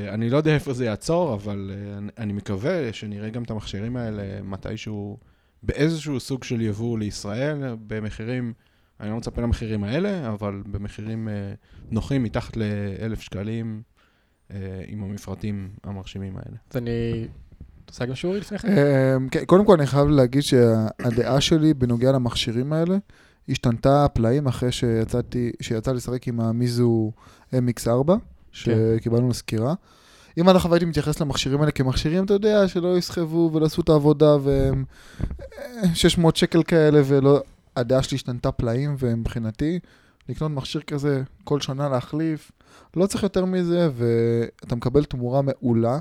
[0.09, 1.71] אני לא יודע איפה זה יעצור, אבל
[2.17, 5.17] אני- מקווה שנראה גם את המכשירים האלה מתישהו
[5.63, 8.53] באיזשהו סוג של יבוא לישראל, במחירים
[8.99, 11.27] אני לא מצפה למחירים האלה, אבל במחירים
[11.91, 13.81] נוחים מתחת ל-1,000 שקלים,
[14.87, 16.57] עם המפרטים המרשימים האלה.
[16.71, 17.27] אז אני...
[17.85, 18.67] אתה עושה גם שיעורי לפני כן?
[18.67, 22.97] אמ, כן, קודם כל אני חייב להגיד שהדעה שלי בנוגע למכשירים האלה
[23.49, 27.11] השתנתה פלאים אחרי שיצאתי, שיצא לשחק עם המיזו
[27.53, 28.11] MX4,
[28.51, 29.73] שקיבלנו סקירה.
[30.39, 33.89] אם עד עכשיו הייתי מתייחס למכשירים האלה כמכשירים, אתה יודע, שלא יסחבו ולא עשו את
[33.89, 34.83] העבודה והם
[35.57, 37.41] אה, 600 שקל כאלה ולא...
[37.75, 39.79] הדעה שלי השתנתה פלאים, ומבחינתי,
[40.29, 42.51] לקנות מכשיר כזה כל שנה להחליף,
[42.95, 45.99] לא צריך יותר מזה, ואתה מקבל תמורה מעולה.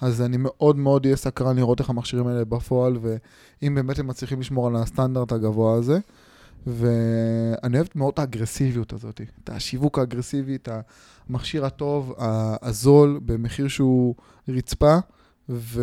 [0.00, 4.40] אז אני מאוד מאוד אהיה סקרן לראות איך המכשירים האלה בפועל, ואם באמת הם מצליחים
[4.40, 5.98] לשמור על הסטנדרט הגבוה הזה.
[6.66, 10.68] ואני אוהב מאוד את האגרסיביות הזאת, את השיווק האגרסיבי, את
[11.28, 12.14] המכשיר הטוב,
[12.62, 14.14] הזול, במחיר שהוא
[14.48, 14.96] רצפה,
[15.48, 15.82] ו...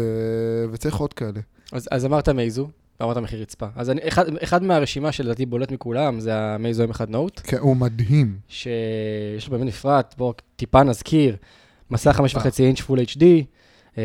[0.71, 1.39] וצריך עוד כאלה.
[1.71, 2.69] אז, אז אמרת מייזו,
[2.99, 3.65] ואמרת מחיר רצפה.
[3.75, 8.37] אז אני, אחד, אחד מהרשימה שלדעתי בולט מכולם זה המייזו M1 נוט, כן, הוא מדהים.
[8.47, 11.35] שיש לו באמת מפרט, בואו טיפה נזכיר,
[11.91, 13.23] מסך 5.5 אינץ' פול HD,
[13.97, 14.03] אה,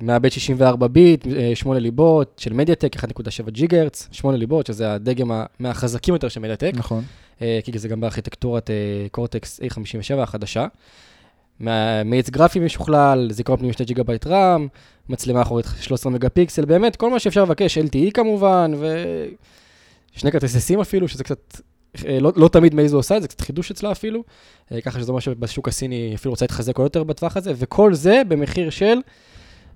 [0.00, 6.14] מעבד 64 ביט, אה, 8 ליבות של מדיאטק, 1.7 ג'יגרץ, 8 ליבות, שזה הדגם מהחזקים
[6.14, 7.04] יותר של מדיאטק, נכון.
[7.42, 10.66] אה, כי זה גם בארכיטקטורת אה, קורטקס A57 החדשה.
[12.04, 14.68] מאיץ גרפי משוכלל, זיכרון פנימי 2 ג'יגה בייט רם,
[15.08, 18.72] מצלמה אחורית 13 מגה פיקסל, באמת, כל מה שאפשר לבקש, LTE כמובן,
[20.14, 21.60] ושני כרטיסי סים אפילו, שזה קצת,
[22.06, 24.22] אה, לא, לא תמיד מייזו עושה את זה, קצת חידוש אצלה אפילו,
[24.72, 28.22] אה, ככה שזה אומר שבשוק הסיני אפילו רוצה להתחזק עוד יותר בטווח הזה, וכל זה
[28.28, 28.98] במחיר של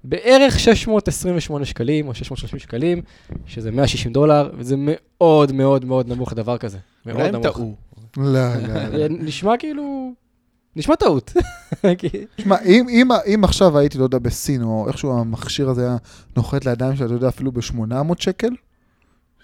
[0.04, 3.02] בערך 628 שקלים, או 630 שקלים,
[3.46, 6.78] שזה 160 דולר, וזה מאוד מאוד מאוד נמוך לדבר כזה.
[7.06, 7.60] מאוד נמוך.
[8.16, 9.06] לא, לא, לא.
[9.26, 10.12] נשמע כאילו...
[10.76, 11.32] נשמע טעות.
[12.36, 15.96] תשמע, אם, אם, אם עכשיו הייתי, לא יודע, בסין, או איכשהו המכשיר הזה היה
[16.36, 18.50] נוחת לידיים שלה, אתה יודע, אפילו ב-800 שקל,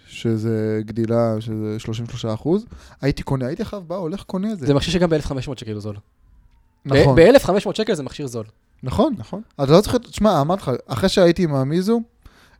[0.06, 2.66] שזה גדילה, שזה 33 אחוז,
[3.00, 4.66] הייתי קונה, הייתי עכשיו בא, הולך, קונה את זה.
[4.66, 5.96] זה מכשיר שגם ב-1500 שקל הוא זול.
[6.84, 8.44] נכון, ב-1500 שקל זה מכשיר זול.
[8.82, 9.14] נכון.
[9.18, 9.42] נכון.
[9.62, 12.00] אתה לא צריך, תשמע, אמרתי לך, אחרי שהייתי עם המיזו,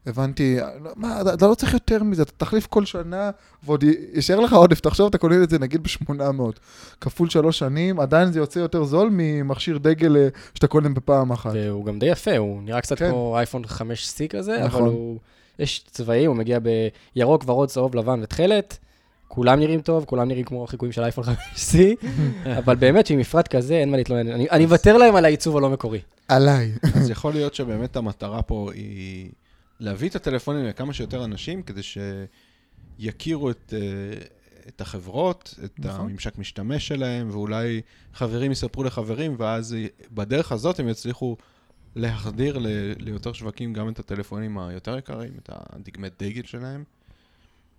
[0.06, 0.58] הבנתי,
[0.96, 3.30] מה, אתה, לא צריך יותר מזה, אתה תחליף כל שנה,
[3.64, 6.42] ועוד יישאר לך עודף, תחשוב, אתה קונה את זה נגיד ב-800,
[7.00, 11.50] כפול שלוש שנים, עדיין זה יוצא יותר זול ממכשיר דגל אה, שאתה קונה בפעם אחת.
[11.54, 13.10] והוא גם די יפה, הוא נראה קצת כן.
[13.10, 14.82] כמו אייפון 5C כזה, אבל נכון.
[14.82, 15.18] הוא...
[15.58, 16.58] יש צבעים, הוא מגיע
[17.14, 18.78] בירוק, ורוד, צהוב, לבן ותכלת.
[19.28, 21.76] כולם נראים טוב, כולם נראים כמו החיקויים של אייפון 5C,
[22.58, 24.28] אבל באמת שעם מפרט כזה, אין מה להתלונן.
[24.28, 26.00] אני אני אוותר להם על העיצוב הלא מקורי.
[26.28, 26.72] עליי.
[26.94, 29.30] אז יכול להיות שבאמת המטרה פה היא
[29.82, 31.80] להביא את הטלפונים לכמה שיותר אנשים, כדי
[32.98, 33.78] שיכירו את, אה,
[34.68, 36.00] את החברות, את נכון.
[36.00, 37.80] הממשק משתמש שלהם, ואולי
[38.14, 39.76] חברים יספרו לחברים, ואז
[40.12, 41.36] בדרך הזאת הם יצליחו
[41.96, 42.66] להחדיר ל-
[42.98, 46.84] ליותר שווקים גם את הטלפונים היותר יקרים, את הדגמי דגל שלהם.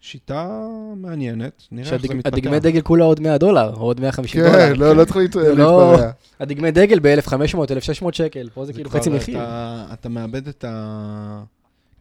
[0.02, 2.36] שיטה מעניינת, נראה איך זה מתפתח.
[2.36, 4.54] שהדגמי דגל כולה עוד 100 דולר, או עוד 150 דולר.
[4.54, 6.12] כן, לא, לא צריך להת- זה לא- להתפרע.
[6.40, 9.38] הדגמי דגל ב-1500, 1600 שקל, פה זה כאילו חצי מחיר.
[9.38, 10.66] אתה, אתה מאבד את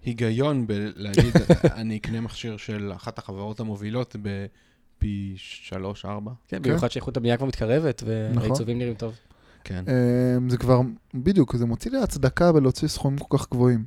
[0.05, 1.35] ההיגיון בלהגיד,
[1.81, 6.33] אני אקנה מכשיר של אחת החברות המובילות בפי שלוש, ארבע.
[6.49, 8.43] כן, במיוחד שאיכות הבנייה כבר מתקרבצות, נכון.
[8.43, 9.15] והעיצובים נראים טוב.
[9.65, 9.85] כן.
[9.89, 10.81] אמ, זה כבר,
[11.15, 13.85] בדיוק, זה מוציא לי הצדקה בלהוציא סכומים כל כך גבוהים.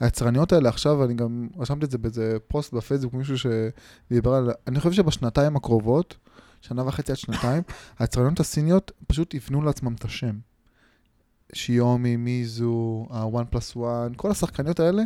[0.00, 4.80] והיצרניות האלה עכשיו, אני גם רשמתי את זה באיזה פוסט בפייסבוק, מישהו שדיבר על, אני
[4.80, 6.16] חושב שבשנתיים הקרובות,
[6.60, 7.62] שנה וחצי עד שנתיים,
[7.98, 10.38] היצרניות הסיניות פשוט יבנו לעצמם את השם.
[11.52, 15.02] שיומי, מיזו, ה-one plus one, כל השחקניות האלה,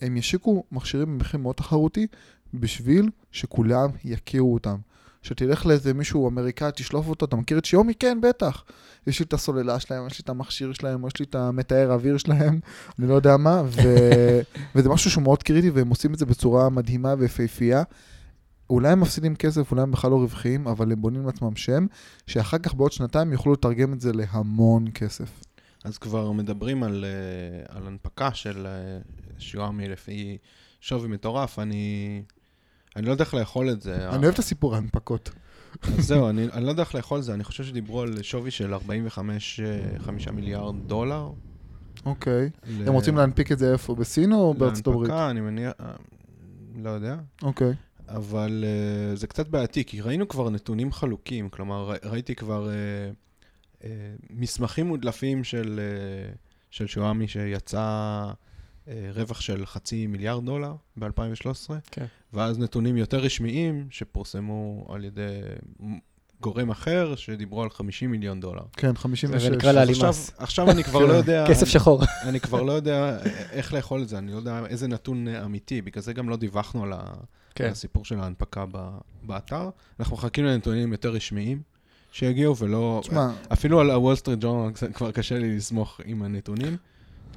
[0.00, 2.06] הם ישיקו מכשירים במחיר מאוד תחרותי,
[2.54, 4.76] בשביל שכולם יכירו אותם.
[5.22, 7.94] שתלך לאיזה מישהו אמריקאי, תשלוף אותו, אתה מכיר את שיומי?
[7.94, 8.64] כן, בטח.
[9.06, 12.16] יש לי את הסוללה שלהם, יש לי את המכשיר שלהם, יש לי את המתאר האוויר
[12.16, 12.60] שלהם,
[12.98, 13.80] אני לא יודע מה, ו...
[14.74, 17.82] וזה משהו שהוא מאוד קריטי, והם עושים את זה בצורה מדהימה ויפהפייה.
[18.70, 21.86] אולי הם מפסידים כסף, אולי הם בכלל לא רווחיים, אבל הם בונים לעצמם שם,
[22.26, 25.30] שאחר כך בעוד שנתיים יוכלו לתרגם את זה להמון כסף.
[25.84, 28.98] אז כבר מדברים על, אה, על הנפקה של אה,
[29.38, 30.38] שיואמי לפי
[30.80, 32.22] שווי מטורף, אני,
[32.96, 34.08] אני לא יודע איך לאכול את זה.
[34.08, 35.30] אני אוהב את הסיפור ההנפקות.
[35.82, 38.74] זהו, אני, אני לא יודע איך לאכול את זה, אני חושב שדיברו על שווי של
[38.74, 41.30] 45 אה, 5 מיליארד דולר.
[42.06, 42.50] אוקיי.
[42.66, 43.94] ל- הם רוצים להנפיק את זה איפה?
[43.94, 45.08] בסין או בארצות הברית?
[45.08, 45.92] להנפקה, אני מניח, אה,
[46.82, 47.16] לא יודע.
[47.42, 47.72] אוקיי.
[48.08, 53.14] אבל uh, זה קצת בעייתי, כי ראינו כבר נתונים חלוקים, כלומר, ראיתי כבר uh,
[54.30, 55.80] מסמכים מודלפים של,
[56.32, 56.36] uh,
[56.70, 58.24] של שואמי שיצא
[58.86, 62.04] uh, רווח של חצי מיליארד דולר ב-2013, כן.
[62.32, 65.40] ואז נתונים יותר רשמיים שפורסמו על ידי
[66.40, 68.62] גורם אחר שדיברו על 50 מיליון דולר.
[68.72, 69.42] כן, 56.
[69.42, 70.30] זה נקרא להלימס.
[70.38, 71.44] עכשיו, אני כבר לא יודע...
[71.48, 72.02] כסף שחור.
[72.22, 73.18] אני כבר לא יודע
[73.50, 76.84] איך לאכול את זה, אני לא יודע איזה נתון אמיתי, בגלל זה גם לא דיווחנו
[76.84, 76.92] על.
[77.54, 77.64] כן.
[77.64, 78.64] על הסיפור של ההנפקה.
[79.22, 79.70] באתר.
[80.00, 81.62] אנחנו מחכים לנתונים יותר רשמיים
[82.10, 83.00] שיגיעו, ולא...
[83.02, 86.76] תשמע, אפילו על הוול סטריט ג'ורנל כבר קשה לי לסמוך עם הנתונים.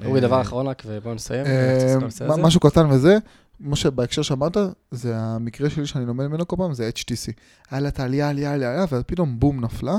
[0.05, 1.45] אורי, אה, דבר אחרון רק, ובואו נסיים.
[1.45, 1.95] אה.
[2.27, 3.17] מה- משהו קטן וזה,
[3.59, 4.57] משה, בהקשר שאמרת,
[4.91, 7.31] זה המקרה שלי שאני לומד ממנו כל פעם, זה HTC.
[7.71, 9.95] היה לה את העלייה, עלייה, עלייה, עלייה, ואז פתאום בום נפלה.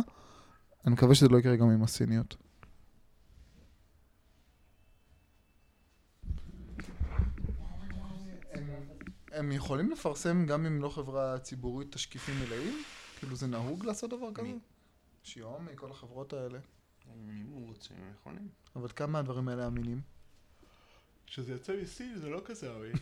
[0.86, 2.36] אני מקווה שזה לא יקרה גם עם הסיניות.
[9.32, 12.74] הם יכולים לפרסם גם אם לא חברה ציבורית תשקיפים מלאים?
[13.18, 14.48] כאילו זה נהוג לעשות דבר כזה?
[14.48, 14.58] מי?
[15.22, 16.58] שיומי, כל החברות האלה.
[17.14, 18.48] אם הוא רוצה, הם יכולים.
[18.76, 20.00] אבל כמה הדברים האלה אמינים?
[21.26, 22.92] כשזה יוצא מסין זה לא כזה אמין.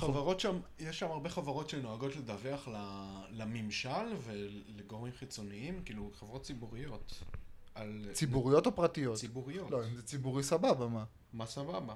[0.00, 7.22] חברות שם, יש שם הרבה חברות שנוהגות לדווח ל- לממשל ולגורמים חיצוניים, כאילו חברות ציבוריות.
[7.74, 8.08] על...
[8.12, 9.16] ציבוריות או פרטיות?
[9.18, 9.70] ציבוריות.
[9.70, 11.04] לא, אם זה ציבורי סבבה, מה?
[11.32, 11.94] מה סבבה?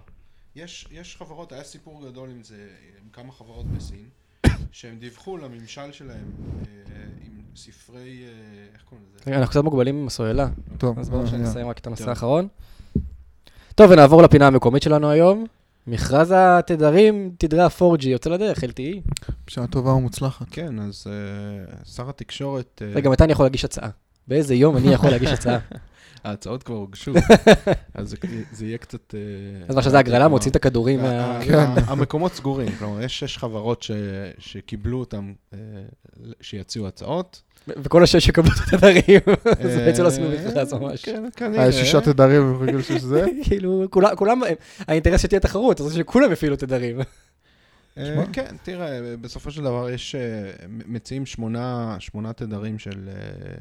[0.55, 4.09] יש, יש חברות, היה סיפור גדול עם זה, עם כמה חברות בסין,
[4.73, 6.31] שהם דיווחו לממשל שלהם
[6.67, 8.29] אה, עם ספרי, אה,
[8.75, 9.23] איך קוראים לזה?
[9.27, 10.49] רגע, אנחנו קצת מוגבלים עם הסוללה,
[10.79, 11.37] טוב, אז בואו אה.
[11.37, 12.09] נסיים רק את הנושא טוב.
[12.09, 12.49] האחרון.
[13.75, 15.47] טוב, ונעבור לפינה המקומית שלנו היום.
[15.87, 19.11] מכרז התדרים, תדרי ה-4G, יוצא לדרך, LTE.
[19.47, 20.47] בשעה טובה ומוצלחת.
[20.51, 21.07] כן, אז
[21.85, 23.89] שר התקשורת, רגע, מתי אני יכול להגיש הצעה?
[24.29, 25.59] באיזה יום אני יכול להגיש הצעה?
[26.27, 27.13] ההצעות כבר הוגשו,
[27.95, 28.17] אז זה,
[28.53, 29.15] זה יהיה קצת...
[29.15, 29.21] אה,
[29.69, 31.09] אז מה שזה הגרלה, מוציאים את הכדורים מה...
[31.37, 31.67] ה- כן.
[31.87, 33.87] המקומות סגורים, כלומר, יש שש חברות
[34.39, 35.59] שקיבלו אותם, אה,
[36.41, 37.43] שיציעו הצעות.
[37.69, 39.21] וכל השש יקבלו את התדרים.
[39.61, 41.05] אז אה, בעצם לא עשינו מכרז ממש.
[41.05, 41.73] כן, היה כנראה.
[41.73, 43.25] שישה תדרים ברגל שזה.
[43.45, 44.41] כאילו, כולם-
[44.89, 47.01] האינטרס שתהיה תחרות, אז שכולם יפעילו תדרים.
[47.99, 48.25] אה.
[48.33, 50.21] כן, תראה, בסופו של דבר יש, אה,
[50.69, 53.13] מציעים שמונה, שמונה תדרים של אה,
[53.49, 53.55] אה,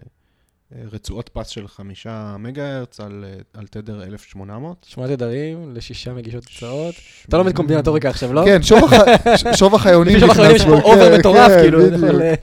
[0.92, 4.86] רצועות פס של חמישה מגה הרץ על, אה, על תדר 1800.
[4.90, 6.96] שמונה תדרים לשישה מגישות הצעות.
[7.30, 8.42] אתה לא לומד קומבינטוריקה עכשיו, לא?
[8.46, 9.74] כן, שוב הח- ש- שוב
[10.20, 11.80] שבחברים יש פה אובר כן, מטורף, כן, כאילו.
[11.88, 12.34] אתה אה,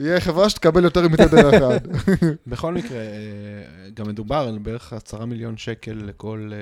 [0.00, 1.78] יהיה חברה שתקבל יותר מתדר אחד.
[2.46, 3.04] בכל מקרה, אה,
[3.94, 6.52] גם מדובר על בערך עשרה מיליון שקל לכל,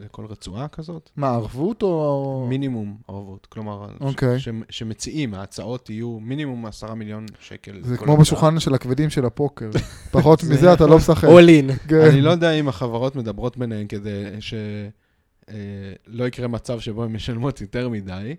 [0.00, 1.10] לכל רצועה כזאת.
[1.16, 2.46] מה, ערבות או...
[2.48, 4.40] מינימום ערבות, כלומר, ש- אוקיי.
[4.40, 7.78] ש- שמציעים, ההצעות יהיו מינימום עשרה מיליון שקל.
[7.82, 8.16] זה כמו.
[8.16, 9.70] בשולחן של הכבדים של הפוקר.
[10.10, 11.28] פחות זה- מזה אתה לא משחק.
[11.28, 11.88] all in.
[11.88, 12.00] כן.
[12.00, 17.88] אני לא יודע אם החברות מדברות ביניהן כדי שלא יקרה מצב שבו הן משלמות יותר
[17.88, 18.34] מדי,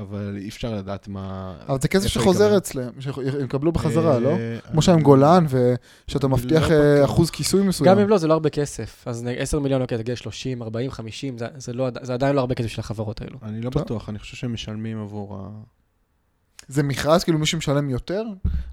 [0.00, 1.54] אבל אי אפשר לדעת מה...
[1.68, 2.56] אבל זה כסף שחוזר.
[2.56, 4.28] אצלם, שהם יקבלו בחזרה, לא?
[4.30, 5.44] אה, כמו שהיה עם גולן,
[6.08, 7.04] ושאתה אני מבטיח לא אה.
[7.04, 7.90] אחוז כיסוי מסוים.
[7.90, 9.02] גם אם לא, זה לא הרבה כסף.
[9.08, 12.34] אז נ- 10 מיליון, אוקיי, תגיע 30, 40, 50, זה- זה לא עד- זה עדיין
[12.36, 13.38] לא הרבה כסף של החברות האלו.
[13.42, 13.70] אני לא.
[13.70, 15.48] בטוח, אני חושב שהם משלמים עבור ה...
[16.68, 18.22] זה מכרז, כאילו מישהו משלם יותר?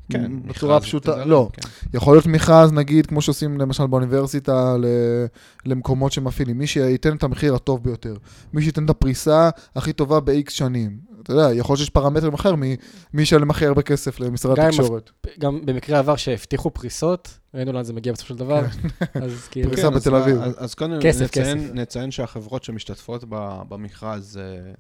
[0.10, 1.50] כן, בצורה פשוטה, לא.
[1.54, 1.70] כן.
[1.94, 5.26] יכול להיות מכרז, נגיד, כמו שעושים למשל באוניברסיטה, ל-
[5.66, 6.58] למקומות שמפעילים.
[6.58, 8.16] מי שייתן את המחיר הטוב ביותר.
[8.54, 11.16] מי שייתן את הפריסה הכי טובה ב-X שנים.
[11.24, 12.76] אתה יודע, יכול להיות שיש פרמטרים אחר מי
[13.14, 15.12] מי ישלם הכי הרבה כסף למשרד גם התקשורת.
[15.40, 18.66] גם במקרה עבר שהבטיחו פריסות, ראינו לאן זה מגיע בסופו של דבר,
[19.24, 19.70] אז כאילו...
[19.70, 20.42] פריסה כן, בתל אביב.
[20.42, 21.74] אז, אז קודם כסף, נציין, כסף.
[21.74, 23.24] נציין שהחברות שמשתתפות
[23.70, 24.72] במכרז, אה,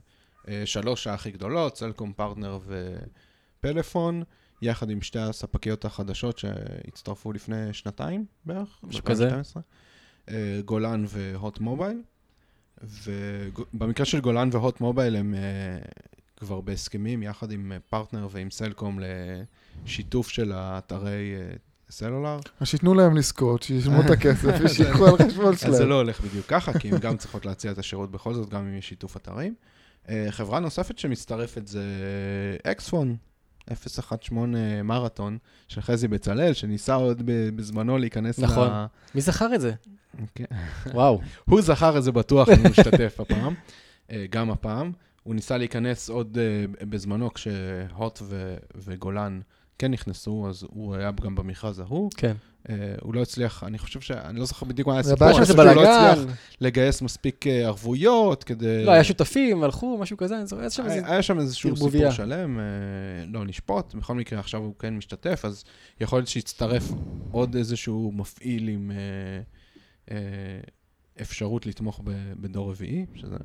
[0.65, 2.59] שלוש הכי גדולות, סלקום, פרטנר
[3.59, 4.23] ופלאפון,
[4.61, 9.29] יחד עם שתי הספקיות החדשות שהצטרפו לפני שנתיים בערך, משהו כזה.
[9.29, 9.59] ב-2012,
[10.29, 12.01] אה, גולן והוט מובייל.
[12.83, 15.77] ובמקרה של גולן והוט מובייל הם אה,
[16.37, 18.99] כבר בהסכמים יחד עם אה, פרטנר ועם סלקום
[19.85, 21.55] לשיתוף של האתרי אה,
[21.89, 22.39] סלולר.
[22.59, 25.89] אז שייתנו להם לזכות, שישלמו את הכסף ושייקחו על חשבון אז זה שלהם.
[25.89, 28.77] לא הולך בדיוק ככה, כי הן גם צריכות להציע את השירות בכל זאת, גם אם
[28.77, 29.55] יש שיתוף אתרים.
[30.09, 31.83] אה, חברה נוספת שמצטרפת זה
[32.63, 33.15] אקספון,
[34.21, 35.37] 018 מרתון,
[35.67, 38.67] של חזי בצלאל, שניסה עוד בזמנו להיכנס נכון.
[38.67, 38.85] ל...
[39.15, 39.73] מי זכר את זה?
[40.35, 40.45] כן.
[40.93, 41.21] וואו.
[41.49, 43.53] הוא זכר את זה בטוח, הוא משתתף הפעם,
[44.11, 44.91] אה, גם הפעם.
[45.23, 48.21] הוא ניסה להיכנס עוד אה, בזמנו, כשהוט
[48.75, 49.39] וגולן
[49.79, 52.09] כן נכנסו, אז הוא היה גם במכרז ההוא.
[52.17, 52.35] כן.
[52.69, 54.11] אה, הוא לא הצליח, אני חושב ש...
[54.11, 55.71] אני לא זוכר בדיוק מה היה הסיפור, אני חושב שהוא לא.
[55.71, 58.85] הצליח לגייס מספיק אה, ערבויות כדי...
[58.85, 61.07] לא, היה שותפים, הלכו, משהו כזה, אני זוכר, היה שם איזה...
[61.07, 61.77] היה שם איזשהו.
[61.77, 62.63] סיפור שלם, אה,
[63.27, 65.63] לא נשפוט, בכל מקרה עכשיו הוא כן משתתף, אז
[66.01, 66.91] יכול להיות שיצטרף
[67.31, 69.41] עוד איזשהו מפעיל עם אה,
[70.11, 70.59] אה,
[71.21, 72.01] אפשרות לתמוך
[72.39, 73.35] בדור רביעי, שזה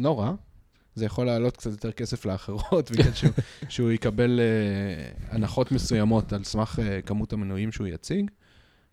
[0.00, 0.34] לא רע.
[0.94, 3.32] זה יכול לעלות קצת יותר כסף לאחרות, בגלל שהוא,
[3.68, 8.30] שהוא יקבל אה, הנחות מסוימות על סמך אה, כמות המנויים שהוא יציג.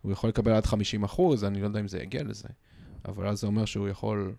[0.02, 2.48] הוא יכול לקבל עד 50 אחוז, אני לא יודע אם זה יגיע לזה,
[3.06, 4.34] אבל אז זה אומר שהוא יכול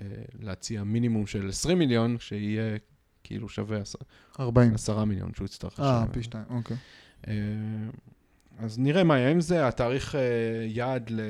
[0.00, 0.06] אה,
[0.40, 2.76] להציע מינימום של 20 מיליון, שיהיה
[3.24, 3.96] כאילו שווה עש-
[4.40, 4.74] 40.
[4.74, 6.12] 10 מיליון שהוא יצטרך אה, לשלם.
[6.12, 6.76] פי שתיים, אוקיי.
[7.28, 7.32] אה,
[8.58, 9.68] אז נראה מה יהיה עם זה.
[9.68, 10.20] התאריך אה,
[10.66, 11.20] יעד ל...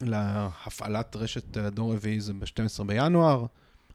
[0.00, 3.46] להפעלת רשת הדור רביעי זה ב-12 בינואר.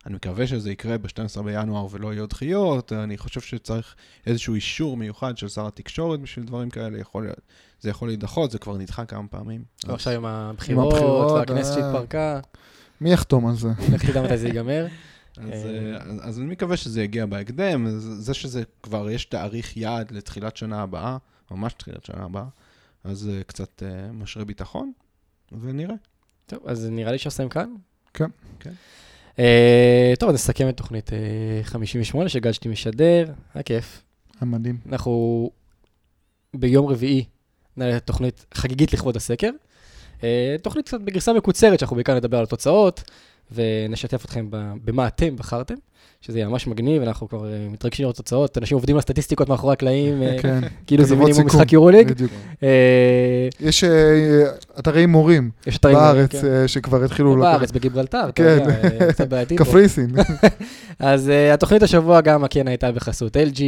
[0.06, 2.94] אני מקווה שזה יקרה ב-12 בינואר ולא יהיו דחיות.
[2.94, 3.96] אני חושב שצריך
[4.28, 7.00] איזשהו אישור מיוחד של שר התקשורת בשביל דברים כאלה.
[7.00, 7.42] יכול להיות,
[7.82, 9.64] זה יכול להידחות, זה כבר נדחה כמה פעמים.
[9.82, 11.76] כבר עכשיו עם הבחירות, והכנסת אה.
[11.76, 12.40] שהתפרקה,
[13.02, 13.70] מי יחתום על זה?
[13.94, 14.88] לך תדע מתי זה ייגמר.
[15.38, 15.96] אז, אה.
[15.96, 17.88] אה, אז אני מקווה שזה יגיע בהקדם.
[18.00, 21.18] זה שזה כבר יש תאריך יעד לתחילת שנה הבאה,
[21.52, 22.46] ממש תחילת שנה הבאה,
[23.04, 23.84] אז קצת
[24.14, 24.92] משרה ביטחון,
[25.62, 25.96] ונראה.
[26.46, 27.74] טוב, אז נראה לי שעושים כאן.
[28.14, 28.30] כן.
[28.60, 28.74] כן.
[29.42, 31.20] אה, טוב, אז נסכם את תוכנית אה,
[31.64, 34.04] 58 שגלשתי משדר, היה כיף.
[34.42, 34.78] היה מדהים.
[34.90, 35.50] אנחנו
[36.56, 37.26] ביום רביעי
[37.78, 39.50] נעלה תוכנית חגיגית לכבוד הסקר.
[40.24, 43.04] אה, תוכנית קצת בגרסה מקוצרת, שאנחנו בעיקר נדבר על התוצאות,
[43.56, 44.46] ונשתף אתכם
[44.86, 45.76] במה אתם בחרתם,
[46.22, 49.74] שזה יהיה ממש מגניב, אנחנו כבר אה, מתרגשים לראות תוצאות, אנשים עובדים על סטטיסטיקות מאחורי
[49.74, 50.60] הקלעים, אה, כן.
[50.88, 51.46] כאילו זה מינימום.
[51.46, 52.14] משחק יורוליג.
[52.64, 53.84] אה, יש
[54.80, 55.50] אתרי הימורים
[55.84, 56.68] בארץ כן.
[56.68, 57.36] שכבר התחילו...
[57.38, 58.60] לקחת- בארץ, בגיברלטר, כן.
[59.58, 60.10] קפריסין.
[61.00, 63.60] אז אה, התוכנית השבוע גם כן הייתה בחסות LG,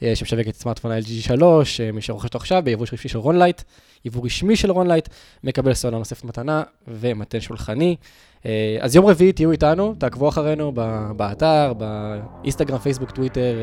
[0.00, 3.62] אה, שמשווקת את סמארטפון ה-LG G3, אה, מי שרוכש אותו עכשיו ביבוא רשמי של רונלייט,
[4.04, 5.08] יבוא רשמי של רונלייט,
[5.44, 7.96] מקבל סוללה נוספת מתנה ומטען שולחני.
[8.42, 8.46] אה,
[8.80, 13.54] אז יום רביעי תהיו איתנו, תעקבו אחרינו ב- באתר, באינסטגרם, פייסבוק, טוויטר,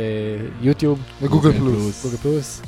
[0.61, 2.03] יוטיוב, וגוגל גוגל פלוס.
[2.05, 2.61] גוגל פלוס.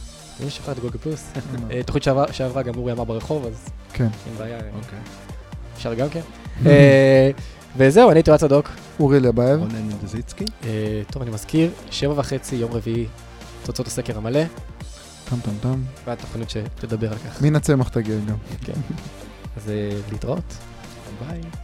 [0.43, 1.31] מי שכח את גוגל פלוס?
[1.71, 4.03] אה, תוכנית שעברה- גם אורי אמר ברחוב, אז כן.
[4.27, 4.99] אין בעיה, אה, אוקיי.
[5.75, 6.19] אפשר גם כן.
[6.65, 7.29] אה,
[7.77, 8.69] וזהו, אני תיאור צדוק.
[8.99, 9.59] אורי אלייבאב.
[9.59, 10.45] רונן דזיצקי.
[10.63, 10.69] אה,
[11.11, 13.05] טוב, אני מזכיר, שבע וחצי, יום רביעי,
[13.65, 14.43] תוצאות הסקר המלא,
[15.29, 15.81] טם טם טם.
[16.05, 17.41] והתוכנית שתדבר על כך.
[17.41, 18.35] מן הצמח תגיע גם.
[19.57, 20.53] אז אה, להתראות.
[21.19, 21.62] ביי.